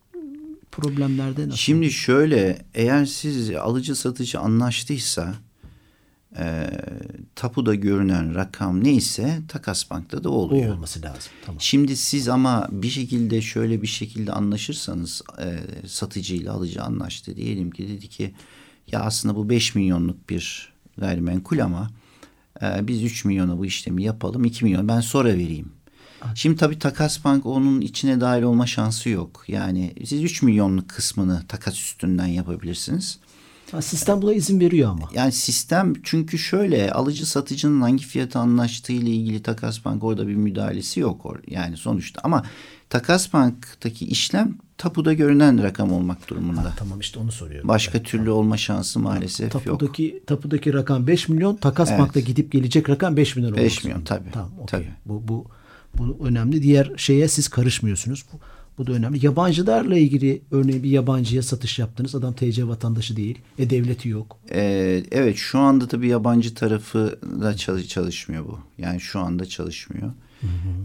problemlerde 0.71 1.47
nasıl? 1.47 1.57
Şimdi 1.57 1.91
şöyle 1.91 2.65
eğer 2.73 3.05
siz 3.05 3.55
alıcı 3.55 3.95
satıcı 3.95 4.39
anlaştıysa 4.39 5.33
e, 6.37 6.69
tapuda 7.35 7.75
görünen 7.75 8.35
rakam 8.35 8.83
neyse 8.83 9.41
takas 9.47 9.91
bankta 9.91 10.23
da 10.23 10.29
o 10.29 10.33
oluyor. 10.33 10.75
olması 10.75 11.01
lazım. 11.01 11.31
Tamam. 11.45 11.61
Şimdi 11.61 11.95
siz 11.95 12.29
ama 12.29 12.67
bir 12.71 12.89
şekilde 12.89 13.41
şöyle 13.41 13.81
bir 13.81 13.87
şekilde 13.87 14.31
anlaşırsanız 14.31 15.21
e, 15.39 15.59
satıcıyla 15.87 16.53
alıcı 16.53 16.83
anlaştı. 16.83 17.35
Diyelim 17.35 17.71
ki 17.71 17.87
dedi 17.89 18.07
ki 18.07 18.33
ya 18.91 18.99
aslında 18.99 19.35
bu 19.35 19.49
5 19.49 19.75
milyonluk 19.75 20.29
bir 20.29 20.73
gayrimenkul 20.97 21.59
ama 21.59 21.91
e, 22.61 22.87
biz 22.87 23.03
3 23.03 23.25
milyona 23.25 23.57
bu 23.57 23.65
işlemi 23.65 24.03
yapalım 24.03 24.45
2 24.45 24.65
milyon 24.65 24.87
ben 24.87 25.01
sonra 25.01 25.29
vereyim. 25.29 25.71
Şimdi 26.35 26.57
tabii 26.57 26.79
takas 26.79 27.23
bank 27.23 27.45
onun 27.45 27.81
içine 27.81 28.21
dahil 28.21 28.43
olma 28.43 28.67
şansı 28.67 29.09
yok. 29.09 29.43
Yani 29.47 29.93
siz 30.05 30.23
3 30.23 30.41
milyonluk 30.41 30.89
kısmını 30.89 31.43
takas 31.47 31.79
üstünden 31.79 32.25
yapabilirsiniz. 32.25 33.19
Ha, 33.73 33.81
sistem 33.81 34.21
buna 34.21 34.33
izin 34.33 34.59
veriyor 34.59 34.89
ama. 34.91 35.09
Yani 35.13 35.31
sistem 35.31 35.93
çünkü 36.03 36.37
şöyle 36.37 36.91
alıcı 36.91 37.25
satıcının 37.25 37.81
hangi 37.81 38.03
fiyata 38.05 38.39
anlaştığı 38.39 38.93
ile 38.93 39.09
ilgili 39.09 39.41
Takas 39.43 39.85
Bank 39.85 40.03
orada 40.03 40.27
bir 40.27 40.35
müdahalesi 40.35 40.99
yok 40.99 41.25
or 41.25 41.35
yani 41.47 41.77
sonuçta 41.77 42.21
ama 42.23 42.43
Takas 42.89 43.33
Bank'taki 43.33 44.05
işlem 44.05 44.55
tapuda 44.77 45.13
görünen 45.13 45.63
rakam 45.63 45.91
olmak 45.93 46.29
durumunda. 46.29 46.73
Tamam 46.77 46.99
işte 46.99 47.19
onu 47.19 47.31
soruyorum. 47.31 47.67
Başka 47.67 48.03
türlü 48.03 48.29
olma 48.29 48.57
şansı 48.57 48.99
maalesef 48.99 49.53
yok. 49.55 49.63
Tapudaki, 49.65 50.23
tapudaki 50.27 50.73
rakam 50.73 51.07
5 51.07 51.29
milyon. 51.29 51.55
Takas 51.55 51.89
Evet. 51.89 51.99
bankta 51.99 52.19
gidip 52.19 52.51
gelecek 52.51 52.89
rakam 52.89 53.17
5 53.17 53.35
milyon 53.35 53.51
olmak 53.51 53.63
5 53.65 53.83
milyon, 53.83 54.01
tabii, 54.03 54.31
Tamam, 54.31 54.51
okey. 54.59 54.79
tabii. 54.79 54.91
Bu, 55.05 55.27
bu, 55.27 55.45
bu 55.97 56.27
önemli. 56.27 56.63
Diğer 56.63 56.91
şeye 56.97 57.27
siz 57.27 57.47
karışmıyorsunuz. 57.47 58.25
Bu, 58.33 58.37
bu 58.77 58.87
da 58.87 58.91
önemli. 58.91 59.25
Yabancılarla 59.25 59.97
ilgili 59.97 60.41
örneğin 60.51 60.83
bir 60.83 60.89
yabancıya 60.89 61.43
satış 61.43 61.79
yaptınız. 61.79 62.15
Adam 62.15 62.33
TC 62.33 62.67
vatandaşı 62.67 63.15
değil. 63.15 63.39
E 63.59 63.69
devleti 63.69 64.09
yok. 64.09 64.37
Ee, 64.51 65.03
evet 65.11 65.35
şu 65.37 65.59
anda 65.59 65.87
tabii 65.87 66.07
yabancı 66.07 66.55
tarafı 66.55 67.19
da 67.41 67.57
çalış, 67.57 67.87
çalışmıyor 67.87 68.45
bu. 68.45 68.59
Yani 68.77 68.99
şu 68.99 69.19
anda 69.19 69.45
çalışmıyor. 69.45 70.11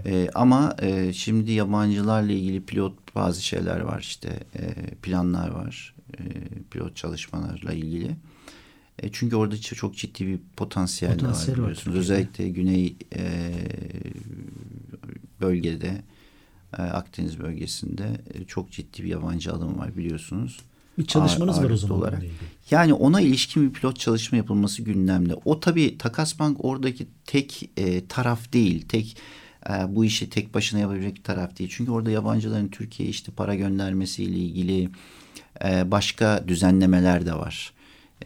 Ee, 0.07 0.29
ama 0.35 0.77
e, 0.83 1.13
şimdi 1.13 1.53
yabancılarla 1.53 2.33
ilgili 2.33 2.61
pilot 2.61 3.15
bazı 3.15 3.43
şeyler 3.43 3.81
var 3.81 4.01
işte 4.01 4.41
e, 4.59 4.75
planlar 5.03 5.49
var. 5.49 5.95
E, 6.19 6.23
pilot 6.71 6.97
çalışmalarla 6.97 7.73
ilgili. 7.73 8.17
E, 9.03 9.13
çünkü 9.13 9.37
orada 9.37 9.61
çok 9.61 9.97
ciddi 9.97 10.27
bir 10.27 10.39
potansiyel, 10.57 11.19
Potansiyel 11.19 11.59
var 11.59 11.65
biliyorsunuz. 11.65 11.97
Özellikle 11.97 12.49
güney 12.49 12.97
e, 13.17 13.53
bölgede 15.41 16.03
e, 16.79 16.83
Akdeniz 16.83 17.39
bölgesinde 17.39 18.21
e, 18.35 18.45
çok 18.45 18.71
ciddi 18.71 19.03
bir 19.03 19.09
yabancı 19.09 19.53
alım 19.53 19.79
var 19.79 19.97
biliyorsunuz. 19.97 20.61
Bir 20.99 21.07
çalışmanız 21.07 21.63
var 21.63 21.71
o 21.71 21.77
zaman. 21.77 21.99
olarak. 21.99 22.23
Yani 22.71 22.95
ona 22.95 23.21
ilişkin 23.21 23.69
bir 23.69 23.73
pilot 23.73 23.99
çalışma 23.99 24.39
yapılması 24.39 24.83
gündemde. 24.83 25.35
O 25.45 25.61
tabii 25.61 25.99
Takas 25.99 26.39
Bank 26.39 26.65
oradaki 26.65 27.07
tek 27.27 27.71
e, 27.77 28.07
taraf 28.07 28.53
değil. 28.53 28.89
Tek 28.89 29.17
e, 29.71 29.73
bu 29.89 30.05
işi 30.05 30.31
tek 30.31 30.55
başına 30.55 30.81
yapabilecek 30.81 31.25
taraf 31.25 31.59
değil. 31.59 31.71
Çünkü 31.73 31.91
orada 31.91 32.11
yabancıların 32.11 32.69
Türkiye'ye 32.69 33.11
işte 33.11 33.33
para 33.33 33.55
göndermesiyle 33.55 34.37
ilgili 34.37 34.91
e, 35.65 35.91
başka 35.91 36.45
düzenlemeler 36.49 37.27
de 37.27 37.35
var. 37.35 37.73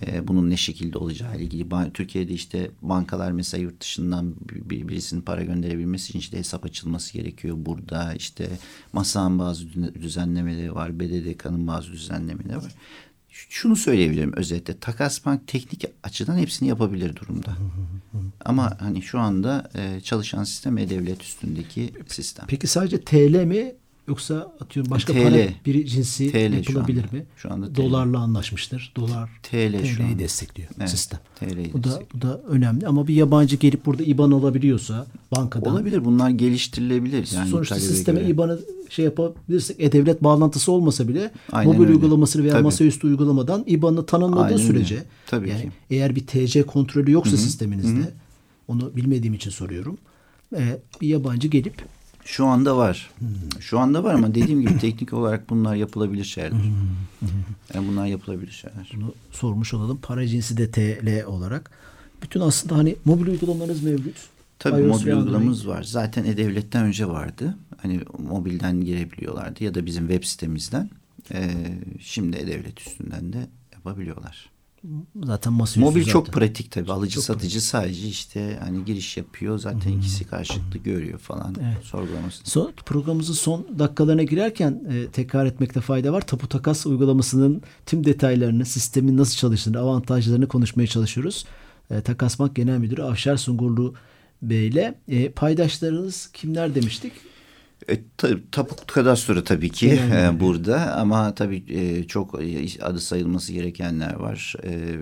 E, 0.07 0.29
bunun 0.29 0.51
ne 0.51 0.57
şekilde 0.57 0.99
olacağı 0.99 1.37
ile 1.37 1.45
ilgili. 1.45 1.67
Türkiye'de 1.95 2.33
işte 2.33 2.71
bankalar 2.83 3.33
mesela 3.33 3.63
yurt 3.63 3.81
dışından 3.81 4.35
bir- 4.51 4.89
birisinin 4.89 5.21
para 5.23 5.43
gönderebilmesi 5.43 6.09
için 6.11 6.19
işte 6.19 6.39
hesap 6.39 6.65
açılması 6.65 7.13
gerekiyor. 7.13 7.57
Burada 7.59 8.15
işte 8.15 8.49
MASA'nın 8.93 9.39
bazı 9.39 9.65
dü- 9.65 9.95
düzenlemeleri 10.03 10.75
var. 10.75 11.01
BDDK'nın 11.01 11.67
bazı 11.67 11.93
düzenlemeleri 11.93 12.57
var. 12.57 12.73
Şunu 13.29 13.77
söyleyebilirim 13.77 14.33
özetle. 14.37 14.79
Takas 14.79 15.27
Bank 15.27 15.47
teknik 15.47 15.85
açıdan 16.03 16.39
hepsini 16.39 16.69
yapabilir 16.69 17.17
durumda. 17.17 17.57
Ama 18.45 18.77
hani 18.81 19.03
şu 19.03 19.19
anda 19.19 19.71
e, 19.75 20.01
çalışan 20.01 20.45
sistem 20.45 20.79
e-devlet 20.79 21.23
üstündeki 21.23 21.93
sistem. 22.07 22.45
Peki 22.49 22.67
sadece 22.67 23.01
TL 23.01 23.45
mi 23.45 23.73
yoksa 24.09 24.53
atıyorum 24.61 24.91
başka 24.91 25.13
TL. 25.13 25.23
para 25.23 25.37
bir 25.67 25.87
cinsi 25.87 26.33
TL 26.33 26.49
şu 26.51 26.57
yapılabilir 26.57 27.05
anda. 27.05 27.17
mi? 27.17 27.25
Şu 27.37 27.53
anda 27.53 27.73
TL. 27.73 27.77
Dolarla 27.77 28.19
anlaşmıştır. 28.19 28.93
Dolar 28.97 29.31
TL 29.43 29.85
şu 29.85 29.97
TL'yi 29.97 30.19
destekliyor 30.19 30.69
Evet, 30.79 30.91
sistem. 30.91 31.21
TL'yi 31.41 31.73
Bu 31.73 31.79
da 31.79 31.85
destekliyor. 31.85 32.09
bu 32.15 32.23
da 32.23 32.41
önemli 32.49 32.87
ama 32.87 33.09
bir 33.09 33.15
yabancı 33.15 33.57
gelip 33.57 33.87
burada 33.87 34.03
IBAN 34.03 34.31
alabiliyorsa 34.31 35.07
bankadan 35.37 35.73
Olabilir 35.73 36.05
bunlar 36.05 36.31
geliştirilebilir. 36.31 37.29
Yani 37.35 37.49
sonuçta 37.49 37.75
sisteme 37.81 38.21
göre. 38.21 38.31
IBAN'ı 38.31 38.59
şey 38.91 39.05
yapabilirsek 39.05 39.77
e-devlet 39.81 40.23
bağlantısı 40.25 40.73
olmasa 40.73 41.09
bile 41.09 41.31
Aynen 41.53 41.73
mobil 41.73 41.85
öyle. 41.85 41.93
uygulaması 41.93 42.43
veya 42.45 42.53
Tabii. 42.53 42.63
masaüstü 42.65 43.07
uygulamadan 43.07 43.65
IBAN'ı 43.67 44.07
tanımladığı 44.07 44.43
Aynen 44.43 44.53
öyle. 44.59 44.67
sürece 44.67 45.05
Tabii 45.27 45.49
yani 45.49 45.63
ki. 45.63 45.71
eğer 45.91 46.17
bir 46.17 46.27
TC 46.27 46.63
kontrolü 46.63 47.11
yoksa 47.13 47.37
sisteminizde 47.37 48.11
onu 48.69 48.97
bilmediğim 48.97 49.35
için 49.35 49.51
soruyorum. 49.51 49.99
E, 50.57 50.79
bir 51.01 51.09
yabancı 51.09 51.49
gelip 51.49 51.75
Şu 52.25 52.47
anda 52.47 52.77
var. 52.77 53.11
Hmm. 53.19 53.29
Şu 53.61 53.79
anda 53.79 54.05
var 54.05 54.15
ama 54.15 54.35
dediğim 54.35 54.61
gibi 54.61 54.79
teknik 54.79 55.13
olarak 55.13 55.51
bunlar 55.51 55.75
yapılabilir 55.75 56.25
şeyler. 56.25 56.53
Yani 57.75 57.89
bunlar 57.89 58.07
yapılabilir 58.07 58.51
şeyler. 58.53 58.91
bunu 58.97 59.15
sormuş 59.31 59.75
olalım. 59.75 59.99
Para 60.03 60.27
cinsi 60.27 60.57
de 60.57 60.71
TL 60.71 61.25
olarak. 61.25 61.71
Bütün 62.23 62.41
aslında 62.41 62.77
hani 62.77 62.97
mobil 63.05 63.27
uygulamalarınız 63.27 63.83
mevcut. 63.83 64.17
Tabii 64.59 64.83
iOS 64.83 65.01
mobil 65.01 65.13
uygulamamız 65.17 65.69
var. 65.69 65.83
Zaten 65.83 66.25
e-devletten 66.25 66.85
önce 66.85 67.09
vardı. 67.09 67.57
Hani 67.83 68.01
mobilden 68.19 68.81
girebiliyorlardı 68.81 69.65
ya 69.65 69.75
da 69.75 69.87
bizim 69.87 70.09
web 70.09 70.25
sitemizden. 70.25 70.91
Ee, 71.33 71.51
şimdi 72.01 72.37
e-devlet 72.37 72.81
üstünden 72.81 73.33
de 73.33 73.47
yapabiliyorlar. 73.73 74.51
Zaten 75.25 75.53
masaüstü 75.53 75.81
Mobil 75.81 76.01
zaten. 76.01 76.13
çok 76.13 76.27
pratik 76.27 76.71
tabii. 76.71 76.93
Alıcı 76.93 77.15
çok 77.15 77.25
satıcı 77.25 77.61
sadece 77.61 78.09
işte 78.09 78.59
hani 78.65 78.85
giriş 78.85 79.17
yapıyor. 79.17 79.59
Zaten 79.59 79.93
ikisi 79.93 80.25
karşılıklı 80.25 80.79
görüyor 80.79 81.19
falan. 81.19 81.55
Evet. 81.61 81.85
Sorgulamasını. 81.85 82.47
Son, 82.47 82.73
programımızın 82.87 83.35
son 83.35 83.67
dakikalarına 83.79 84.23
girerken 84.23 84.85
e, 84.91 85.07
tekrar 85.07 85.47
etmekte 85.47 85.81
fayda 85.81 86.13
var. 86.13 86.27
Tapu 86.27 86.49
takas 86.49 86.87
uygulamasının 86.87 87.63
tüm 87.87 88.05
detaylarını, 88.05 88.65
sistemin 88.65 89.17
nasıl 89.17 89.37
çalıştığını, 89.37 89.79
avantajlarını 89.79 90.49
konuşmaya 90.49 90.87
çalışıyoruz. 90.87 91.45
E, 91.91 92.01
takas 92.01 92.39
Bank 92.39 92.57
Genel 92.57 92.79
Müdürü 92.79 93.03
Avşar 93.03 93.37
Sungurlu 93.37 93.95
Bey 94.43 94.69
ile 94.69 94.95
e, 95.09 95.29
paydaşlarınız 95.31 96.31
kimler 96.33 96.75
demiştik? 96.75 97.13
E, 97.89 98.01
tabii, 98.17 98.51
tapu 98.53 98.77
kadastro 98.87 99.45
tabii 99.45 99.71
ki 99.71 100.01
e, 100.13 100.41
burada 100.41 100.97
ama 100.97 101.35
tabii 101.35 101.65
e, 101.69 102.05
çok 102.05 102.43
e, 102.43 102.67
adı 102.83 103.01
sayılması 103.01 103.53
gerekenler 103.53 104.15
var. 104.15 104.55
E, 104.65 104.97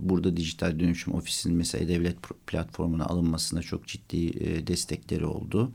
burada 0.00 0.36
dijital 0.36 0.80
dönüşüm 0.80 1.14
ofisinin 1.14 1.56
mesela 1.56 1.88
devlet 1.88 2.16
platformuna 2.46 3.06
alınmasına 3.06 3.62
çok 3.62 3.86
ciddi 3.86 4.26
e, 4.26 4.66
destekleri 4.66 5.26
oldu. 5.26 5.72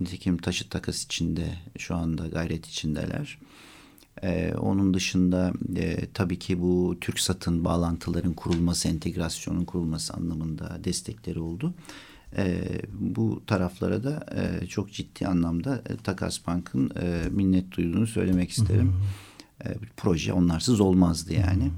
Nitekim 0.00 0.38
taşıt 0.38 0.70
takas 0.70 1.04
içinde 1.04 1.46
şu 1.78 1.94
anda 1.94 2.26
gayret 2.26 2.66
içindeler. 2.66 3.38
E, 4.22 4.54
onun 4.54 4.94
dışında 4.94 5.52
e, 5.76 6.06
tabii 6.14 6.38
ki 6.38 6.60
bu 6.60 6.96
Türk 7.00 7.20
satın 7.20 7.64
bağlantıların 7.64 8.32
kurulması, 8.32 8.88
entegrasyonun 8.88 9.64
kurulması 9.64 10.14
anlamında 10.14 10.84
destekleri 10.84 11.40
oldu. 11.40 11.74
E, 12.36 12.64
bu 12.92 13.42
taraflara 13.46 14.04
da 14.04 14.26
e, 14.62 14.66
çok 14.66 14.92
ciddi 14.92 15.26
anlamda 15.26 15.82
e, 15.88 15.96
Takas 15.96 16.46
Bank'ın 16.46 16.90
e, 17.02 17.22
minnet 17.30 17.76
duyduğunu 17.76 18.06
söylemek 18.06 18.50
isterim. 18.50 18.92
E, 19.64 19.68
proje 19.96 20.32
onlarsız 20.32 20.80
olmazdı 20.80 21.32
yani. 21.34 21.70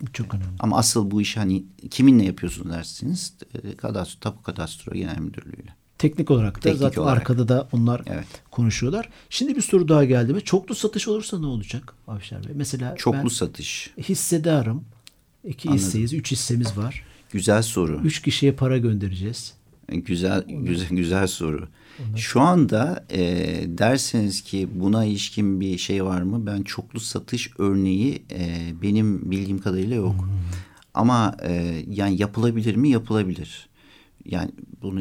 Bu 0.00 0.12
çok 0.12 0.34
önemli. 0.34 0.48
Ama 0.58 0.78
asıl 0.78 1.10
bu 1.10 1.22
iş 1.22 1.36
hani 1.36 1.64
kiminle 1.90 2.24
yapıyorsunuz 2.24 2.70
dersiniz? 2.72 3.34
E, 3.64 3.76
kadastro, 3.76 4.20
Tapu 4.20 4.42
Kadastro 4.42 4.92
Genel 4.94 5.18
Müdürlüğü'yle. 5.18 5.74
Teknik 5.98 6.30
olarak 6.30 6.56
da 6.56 6.60
Teknik 6.60 6.80
zaten 6.80 7.02
olarak. 7.02 7.18
arkada 7.18 7.48
da 7.48 7.68
onlar 7.72 8.02
Evet. 8.06 8.26
konuşuyorlar. 8.50 9.08
Şimdi 9.30 9.56
bir 9.56 9.60
soru 9.62 9.88
daha 9.88 10.04
geldi 10.04 10.34
mi? 10.34 10.40
Çoklu 10.42 10.74
satış 10.74 11.08
olursa 11.08 11.38
ne 11.40 11.46
olacak 11.46 11.94
Avşar 12.08 12.44
Bey? 12.46 12.52
Mesela 12.54 12.96
Çoklu 12.96 13.18
ben 13.22 13.28
satış. 13.28 13.90
hissedarım. 13.98 14.84
İki 15.44 15.68
Anladım. 15.68 15.86
hisseyiz, 15.86 16.12
üç 16.12 16.32
hissemiz 16.32 16.76
var. 16.76 17.04
Güzel 17.30 17.62
soru. 17.62 18.00
Üç 18.04 18.22
kişiye 18.22 18.52
para 18.52 18.78
göndereceğiz. 18.78 19.54
Güzel 19.88 20.44
güzel 20.48 20.88
güzel 20.88 21.26
soru. 21.26 21.68
Şu 22.16 22.40
anda 22.40 23.06
e, 23.10 23.20
derseniz 23.66 24.40
ki 24.42 24.68
buna 24.74 25.04
ilişkin 25.04 25.60
bir 25.60 25.78
şey 25.78 26.04
var 26.04 26.22
mı? 26.22 26.46
Ben 26.46 26.62
çoklu 26.62 27.00
satış 27.00 27.50
örneği 27.58 28.22
e, 28.32 28.72
benim 28.82 29.30
bildiğim 29.30 29.58
kadarıyla 29.58 29.96
yok. 29.96 30.28
Ama 30.94 31.36
e, 31.42 31.82
yani 31.88 32.20
yapılabilir 32.20 32.76
mi? 32.76 32.88
Yapılabilir. 32.90 33.68
Yani 34.24 34.50
bunu 34.82 35.00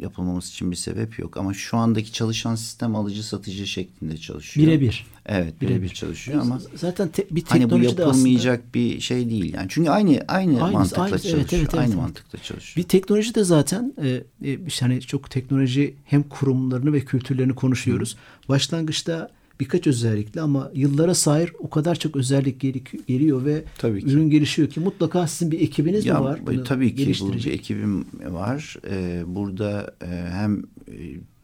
yapılmaması 0.00 0.50
için 0.50 0.70
bir 0.70 0.76
sebep 0.76 1.18
yok. 1.18 1.36
Ama 1.36 1.54
şu 1.54 1.76
andaki 1.76 2.12
çalışan 2.12 2.54
sistem 2.54 2.96
alıcı 2.96 3.22
satıcı 3.22 3.66
şeklinde 3.66 4.16
çalışıyor. 4.16 4.66
Birebir. 4.66 5.06
Evet 5.26 5.60
birebir 5.60 5.88
çalışıyor 5.88 6.40
ama 6.40 6.60
zaten 6.74 7.08
te- 7.08 7.26
bir 7.30 7.44
hani 7.48 7.70
bu 7.70 7.82
de 7.82 7.88
aslında 7.88 8.02
yapılmayacak 8.02 8.74
bir 8.74 9.00
şey 9.00 9.30
değil. 9.30 9.54
Yani 9.54 9.66
çünkü 9.68 9.90
aynı 9.90 10.20
aynı 10.28 10.62
Aynısı, 10.62 10.72
mantıkla. 10.72 11.08
Evet, 11.08 11.22
çalışıyor. 11.22 11.38
evet, 11.38 11.52
evet, 11.52 11.74
aynı 11.74 11.84
evet. 11.84 11.96
mantıkla 11.96 12.38
çalışıyor. 12.38 12.84
bir 12.84 12.88
teknoloji 12.88 13.34
de 13.34 13.44
zaten 13.44 13.94
e, 14.02 14.08
e, 14.44 14.66
işte 14.66 14.86
hani 14.86 15.00
çok 15.00 15.30
teknoloji 15.30 15.94
hem 16.04 16.22
kurumlarını 16.22 16.92
ve 16.92 17.00
kültürlerini 17.00 17.54
konuşuyoruz. 17.54 18.16
Başlangıçta 18.48 19.30
birkaç 19.62 19.86
özellikle 19.86 20.40
ama 20.40 20.70
yıllara 20.74 21.14
sahip 21.14 21.54
o 21.58 21.70
kadar 21.70 21.94
çok 21.98 22.16
özellik 22.16 22.60
geli- 22.60 22.82
geliyor 23.06 23.44
ve 23.44 23.64
Tabii 23.78 24.00
ki. 24.00 24.06
ürün 24.10 24.30
gelişiyor 24.30 24.70
ki 24.70 24.80
mutlaka 24.80 25.26
sizin 25.26 25.52
bir 25.52 25.60
ekibiniz 25.60 26.04
Ya, 26.06 26.18
mi 26.18 26.24
var? 26.24 26.38
e, 26.38 26.46
bunu 26.46 26.64
tabii 26.64 26.94
ki 26.94 27.14
bu 27.20 27.32
bir 27.32 27.46
ekibim 27.46 28.04
var. 28.24 28.76
Ee, 28.90 29.22
burada 29.26 29.94
e, 30.02 30.06
hem 30.30 30.62
e, 30.88 30.94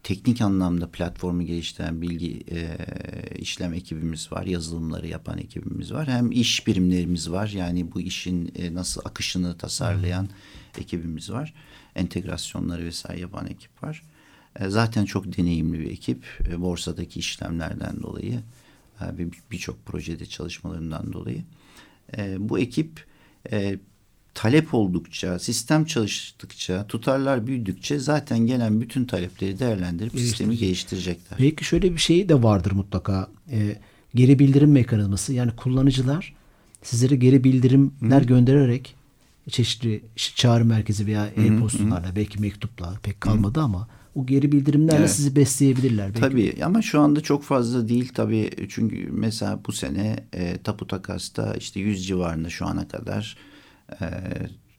teknik 0.03 0.41
anlamda 0.41 0.87
platformu 0.91 1.43
geliştiren 1.45 2.01
bilgi 2.01 2.43
e, 2.51 2.67
işlem 3.37 3.73
ekibimiz 3.73 4.31
var. 4.31 4.45
Yazılımları 4.45 5.07
yapan 5.07 5.37
ekibimiz 5.37 5.93
var. 5.93 6.07
Hem 6.07 6.31
iş 6.31 6.67
birimlerimiz 6.67 7.31
var. 7.31 7.47
Yani 7.55 7.91
bu 7.93 8.01
işin 8.01 8.51
e, 8.55 8.73
nasıl 8.73 9.01
akışını 9.05 9.57
tasarlayan 9.57 10.27
ekibimiz 10.77 11.31
var. 11.31 11.53
Entegrasyonları 11.95 12.85
vesaire 12.85 13.21
yapan 13.21 13.47
ekip 13.47 13.83
var. 13.83 14.01
E, 14.59 14.69
zaten 14.69 15.05
çok 15.05 15.37
deneyimli 15.37 15.79
bir 15.79 15.91
ekip. 15.91 16.25
E, 16.49 16.61
borsadaki 16.61 17.19
işlemlerden 17.19 18.01
dolayı 18.01 18.39
ve 19.01 19.27
birçok 19.51 19.85
projede 19.85 20.25
çalışmalarından 20.25 21.13
dolayı. 21.13 21.43
E, 22.17 22.49
bu 22.49 22.59
ekip 22.59 23.05
talep 24.33 24.73
oldukça, 24.73 25.39
sistem 25.39 25.85
çalıştıkça, 25.85 26.87
tutarlar 26.87 27.47
büyüdükçe 27.47 27.99
zaten 27.99 28.39
gelen 28.39 28.81
bütün 28.81 29.05
talepleri 29.05 29.59
değerlendirip 29.59 30.11
sistemi 30.11 30.57
geliştirecekler. 30.57 31.39
Belki 31.39 31.65
şöyle 31.65 31.93
bir 31.93 31.97
şey 31.97 32.29
de 32.29 32.43
vardır 32.43 32.71
mutlaka. 32.71 33.29
Geri 34.15 34.39
bildirim 34.39 34.71
mekanizması. 34.71 35.33
Yani 35.33 35.51
kullanıcılar 35.55 36.33
sizlere 36.83 37.15
geri 37.15 37.43
bildirimler 37.43 38.21
göndererek 38.21 38.95
çeşitli 39.49 40.03
çağrı 40.15 40.65
merkezi 40.65 41.07
veya 41.07 41.27
e-postalarla 41.27 42.15
belki 42.15 42.41
mektupla 42.41 42.99
pek 43.03 43.21
kalmadı 43.21 43.61
ama 43.61 43.87
o 44.15 44.25
geri 44.25 44.51
bildirimlerle 44.51 44.99
Evet. 44.99 45.11
sizi 45.11 45.35
besleyebilirler. 45.35 46.07
Belki 46.07 46.19
Tabii 46.19 46.55
ama 46.65 46.81
şu 46.81 46.99
anda 47.01 47.21
çok 47.21 47.43
fazla 47.43 47.87
değil 47.89 48.11
tabii 48.13 48.49
çünkü 48.69 49.07
mesela 49.11 49.59
bu 49.67 49.71
sene 49.71 50.15
e, 50.33 50.57
tapu 50.57 50.87
takasta 50.87 51.53
işte 51.53 51.79
100 51.79 52.07
civarında 52.07 52.49
şu 52.49 52.65
ana 52.65 52.87
kadar 52.87 53.37
e, 54.01 54.05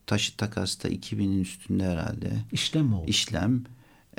taşıt 0.06 0.38
takasta 0.38 0.88
2000'in 0.88 1.40
üstünde 1.40 1.84
herhalde 1.84 2.30
işlem 2.52 2.94
oldu? 2.94 3.04
işlem. 3.10 3.64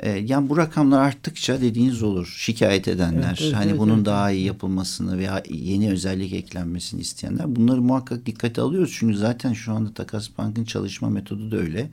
E, 0.00 0.10
yani 0.10 0.48
bu 0.48 0.56
rakamlar 0.56 1.00
arttıkça 1.00 1.60
dediğiniz 1.60 2.02
olur. 2.02 2.34
Şikayet 2.38 2.88
edenler, 2.88 3.28
Evet, 3.28 3.38
evet, 3.42 3.54
hani 3.54 3.70
evet, 3.70 3.80
bunun 3.80 3.96
evet, 3.96 4.06
daha 4.06 4.30
iyi 4.30 4.44
yapılmasını 4.44 5.18
veya 5.18 5.42
yeni 5.50 5.90
özellik 5.90 6.32
eklenmesini 6.32 7.00
isteyenler. 7.00 7.56
Bunları 7.56 7.82
muhakkak 7.82 8.26
dikkate 8.26 8.60
alıyoruz. 8.60 8.96
Çünkü 8.98 9.16
zaten 9.16 9.52
şu 9.52 9.72
anda 9.72 9.94
Takas 9.94 10.28
Bank'ın 10.38 10.64
çalışma 10.64 11.08
metodu 11.10 11.50
da 11.50 11.56
öyle. 11.56 11.90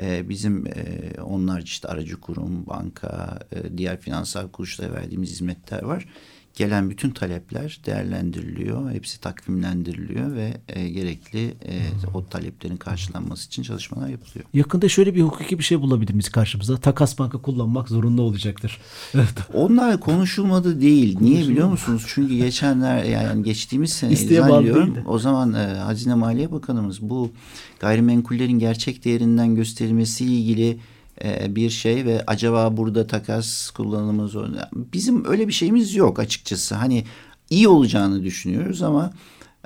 E, 0.00 0.28
bizim 0.28 0.66
e, 0.66 1.12
onlar 1.22 1.62
işte 1.62 1.88
aracı 1.88 2.20
kurum, 2.20 2.66
banka, 2.66 3.38
e, 3.52 3.78
diğer 3.78 4.00
finansal 4.00 4.48
kuruluşlara 4.48 4.92
verdiğimiz 4.92 5.30
hizmetler 5.30 5.82
var. 5.82 6.06
Gelen 6.54 6.90
bütün 6.90 7.10
talepler 7.10 7.80
değerlendiriliyor. 7.86 8.90
Hepsi 8.90 9.20
takvimlendiriliyor 9.20 10.34
ve 10.34 10.52
e, 10.68 10.88
gerekli 10.88 11.46
e, 11.48 11.80
o 12.14 12.26
taleplerin 12.26 12.76
karşılanması 12.76 13.46
için 13.46 13.62
çalışmalar 13.62 14.08
yapılıyor. 14.08 14.44
Yakında 14.54 14.88
şöyle 14.88 15.14
bir 15.14 15.22
hukuki 15.22 15.58
bir 15.58 15.64
şey 15.64 15.80
bulabilir 15.80 16.12
miyiz 16.12 16.28
karşımıza? 16.28 16.76
Takas 16.76 17.18
banka 17.18 17.42
kullanmak 17.42 17.88
zorunlu 17.88 18.22
olacaktır. 18.22 18.78
Onlar 19.54 20.00
konuşulmadı 20.00 20.80
değil. 20.80 21.18
Niye 21.20 21.48
biliyor 21.48 21.68
musunuz? 21.68 22.04
Çünkü 22.06 22.36
geçenler 22.36 23.04
yani 23.04 23.42
geçtiğimiz 23.42 23.92
sene 23.92 24.16
zannediyorum. 24.16 24.98
O 25.06 25.18
zaman 25.18 25.54
e, 25.54 25.66
Hazine 25.66 26.14
Maliye 26.14 26.52
Bakanımız 26.52 27.02
bu 27.02 27.32
gayrimenkullerin 27.80 28.58
gerçek 28.58 29.04
değerinden 29.04 29.54
gösterilmesiyle 29.54 30.32
ilgili 30.32 30.78
e, 31.24 31.56
bir 31.56 31.70
şey 31.70 32.04
ve 32.04 32.24
acaba 32.26 32.76
burada 32.76 33.06
takas 33.06 33.70
kullanımı 33.70 34.28
zorunda. 34.28 34.70
Bizim 34.74 35.24
öyle 35.24 35.48
bir 35.48 35.52
şeyimiz 35.52 35.94
yok 35.94 36.18
açıkçası. 36.18 36.74
Hani 36.74 37.04
iyi 37.50 37.68
olacağını 37.68 38.22
düşünüyoruz 38.22 38.82
ama 38.82 39.12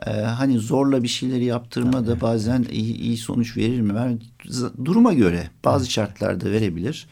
e, 0.06 0.10
hani 0.10 0.58
zorla 0.58 1.02
bir 1.02 1.08
şeyleri 1.08 1.44
yaptırma 1.44 2.06
da 2.06 2.20
bazen 2.20 2.66
iyi, 2.72 2.96
iyi 2.96 3.16
sonuç 3.16 3.56
verir 3.56 3.80
mi? 3.80 3.94
Ver, 3.94 4.12
duruma 4.84 5.12
göre 5.12 5.50
bazı 5.64 5.90
şartlarda 5.90 6.50
verebilir. 6.50 7.06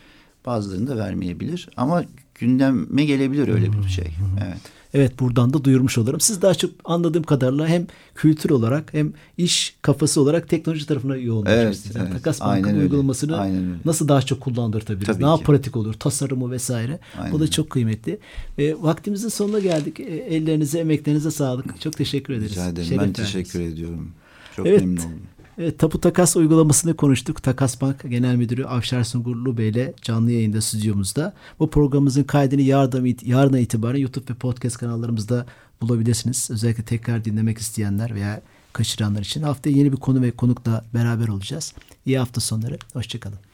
Bazılarını 0.46 0.86
da 0.86 0.96
vermeyebilir 0.96 1.68
ama 1.76 2.04
gündeme 2.34 3.04
gelebilir 3.04 3.48
öyle 3.48 3.72
bir 3.72 3.88
şey. 3.88 4.08
Evet. 4.44 4.60
Evet 4.94 5.20
buradan 5.20 5.52
da 5.52 5.64
duyurmuş 5.64 5.98
olurum. 5.98 6.20
Siz 6.20 6.42
daha 6.42 6.54
çok 6.54 6.70
anladığım 6.84 7.22
kadarıyla 7.22 7.66
hem 7.68 7.86
kültür 8.14 8.50
olarak 8.50 8.94
hem 8.94 9.12
iş 9.38 9.76
kafası 9.82 10.20
olarak 10.20 10.48
teknoloji 10.48 10.86
tarafına 10.86 11.16
yoğunlaşıyorsunuz. 11.16 11.96
Evet, 11.96 12.06
evet. 12.08 12.12
Takas 12.12 12.38
Aynen 12.42 12.56
banka 12.64 12.70
öyle. 12.70 12.80
uygulamasını 12.80 13.38
Aynen 13.38 13.64
öyle. 13.64 13.78
nasıl 13.84 14.08
daha 14.08 14.22
çok 14.22 14.40
kullandırtabiliriz? 14.40 15.06
Tabii 15.14 15.22
daha 15.22 15.36
ki. 15.36 15.44
pratik 15.44 15.76
olur, 15.76 15.92
tasarımı 15.94 16.50
vesaire. 16.50 16.98
Aynen 17.18 17.32
Bu 17.32 17.38
da 17.38 17.42
öyle. 17.42 17.50
çok 17.50 17.70
kıymetli. 17.70 18.18
E, 18.58 18.74
vaktimizin 18.82 19.28
sonuna 19.28 19.58
geldik. 19.58 20.00
E, 20.00 20.04
ellerinize, 20.04 20.78
emeklerinize 20.78 21.30
sağlık. 21.30 21.80
Çok 21.80 21.96
teşekkür 21.96 22.34
ederiz. 22.34 22.52
Rica 22.52 22.68
ederim. 22.68 22.88
Şeref 22.88 23.00
ben 23.02 23.12
teşekkür 23.12 23.60
ediyorum. 23.60 24.10
Çok 24.56 24.66
Evet. 24.66 24.80
memnun 24.80 24.96
oldum. 25.02 25.20
Evet, 25.58 25.78
Tapu 25.78 26.00
Takas 26.00 26.36
uygulamasını 26.36 26.96
konuştuk. 26.96 27.42
Takas 27.42 27.80
Bank 27.80 28.10
Genel 28.10 28.36
Müdürü 28.36 28.64
Avşar 28.64 29.04
Sungurlu 29.04 29.58
Bey 29.58 29.68
ile 29.68 29.94
canlı 30.02 30.30
yayında 30.30 30.60
stüdyomuzda. 30.60 31.34
Bu 31.58 31.70
programımızın 31.70 32.24
kaydını 32.24 32.60
yarın, 32.60 33.16
yarına 33.24 33.58
itibaren 33.58 33.98
YouTube 33.98 34.32
ve 34.32 34.34
podcast 34.34 34.76
kanallarımızda 34.76 35.46
bulabilirsiniz. 35.80 36.48
Özellikle 36.50 36.82
tekrar 36.82 37.24
dinlemek 37.24 37.58
isteyenler 37.58 38.14
veya 38.14 38.42
kaçıranlar 38.72 39.20
için. 39.20 39.42
Haftaya 39.42 39.76
yeni 39.76 39.92
bir 39.92 39.96
konu 39.96 40.22
ve 40.22 40.30
konukla 40.30 40.84
beraber 40.94 41.28
olacağız. 41.28 41.74
İyi 42.06 42.18
hafta 42.18 42.40
sonları. 42.40 42.78
Hoşçakalın. 42.92 43.53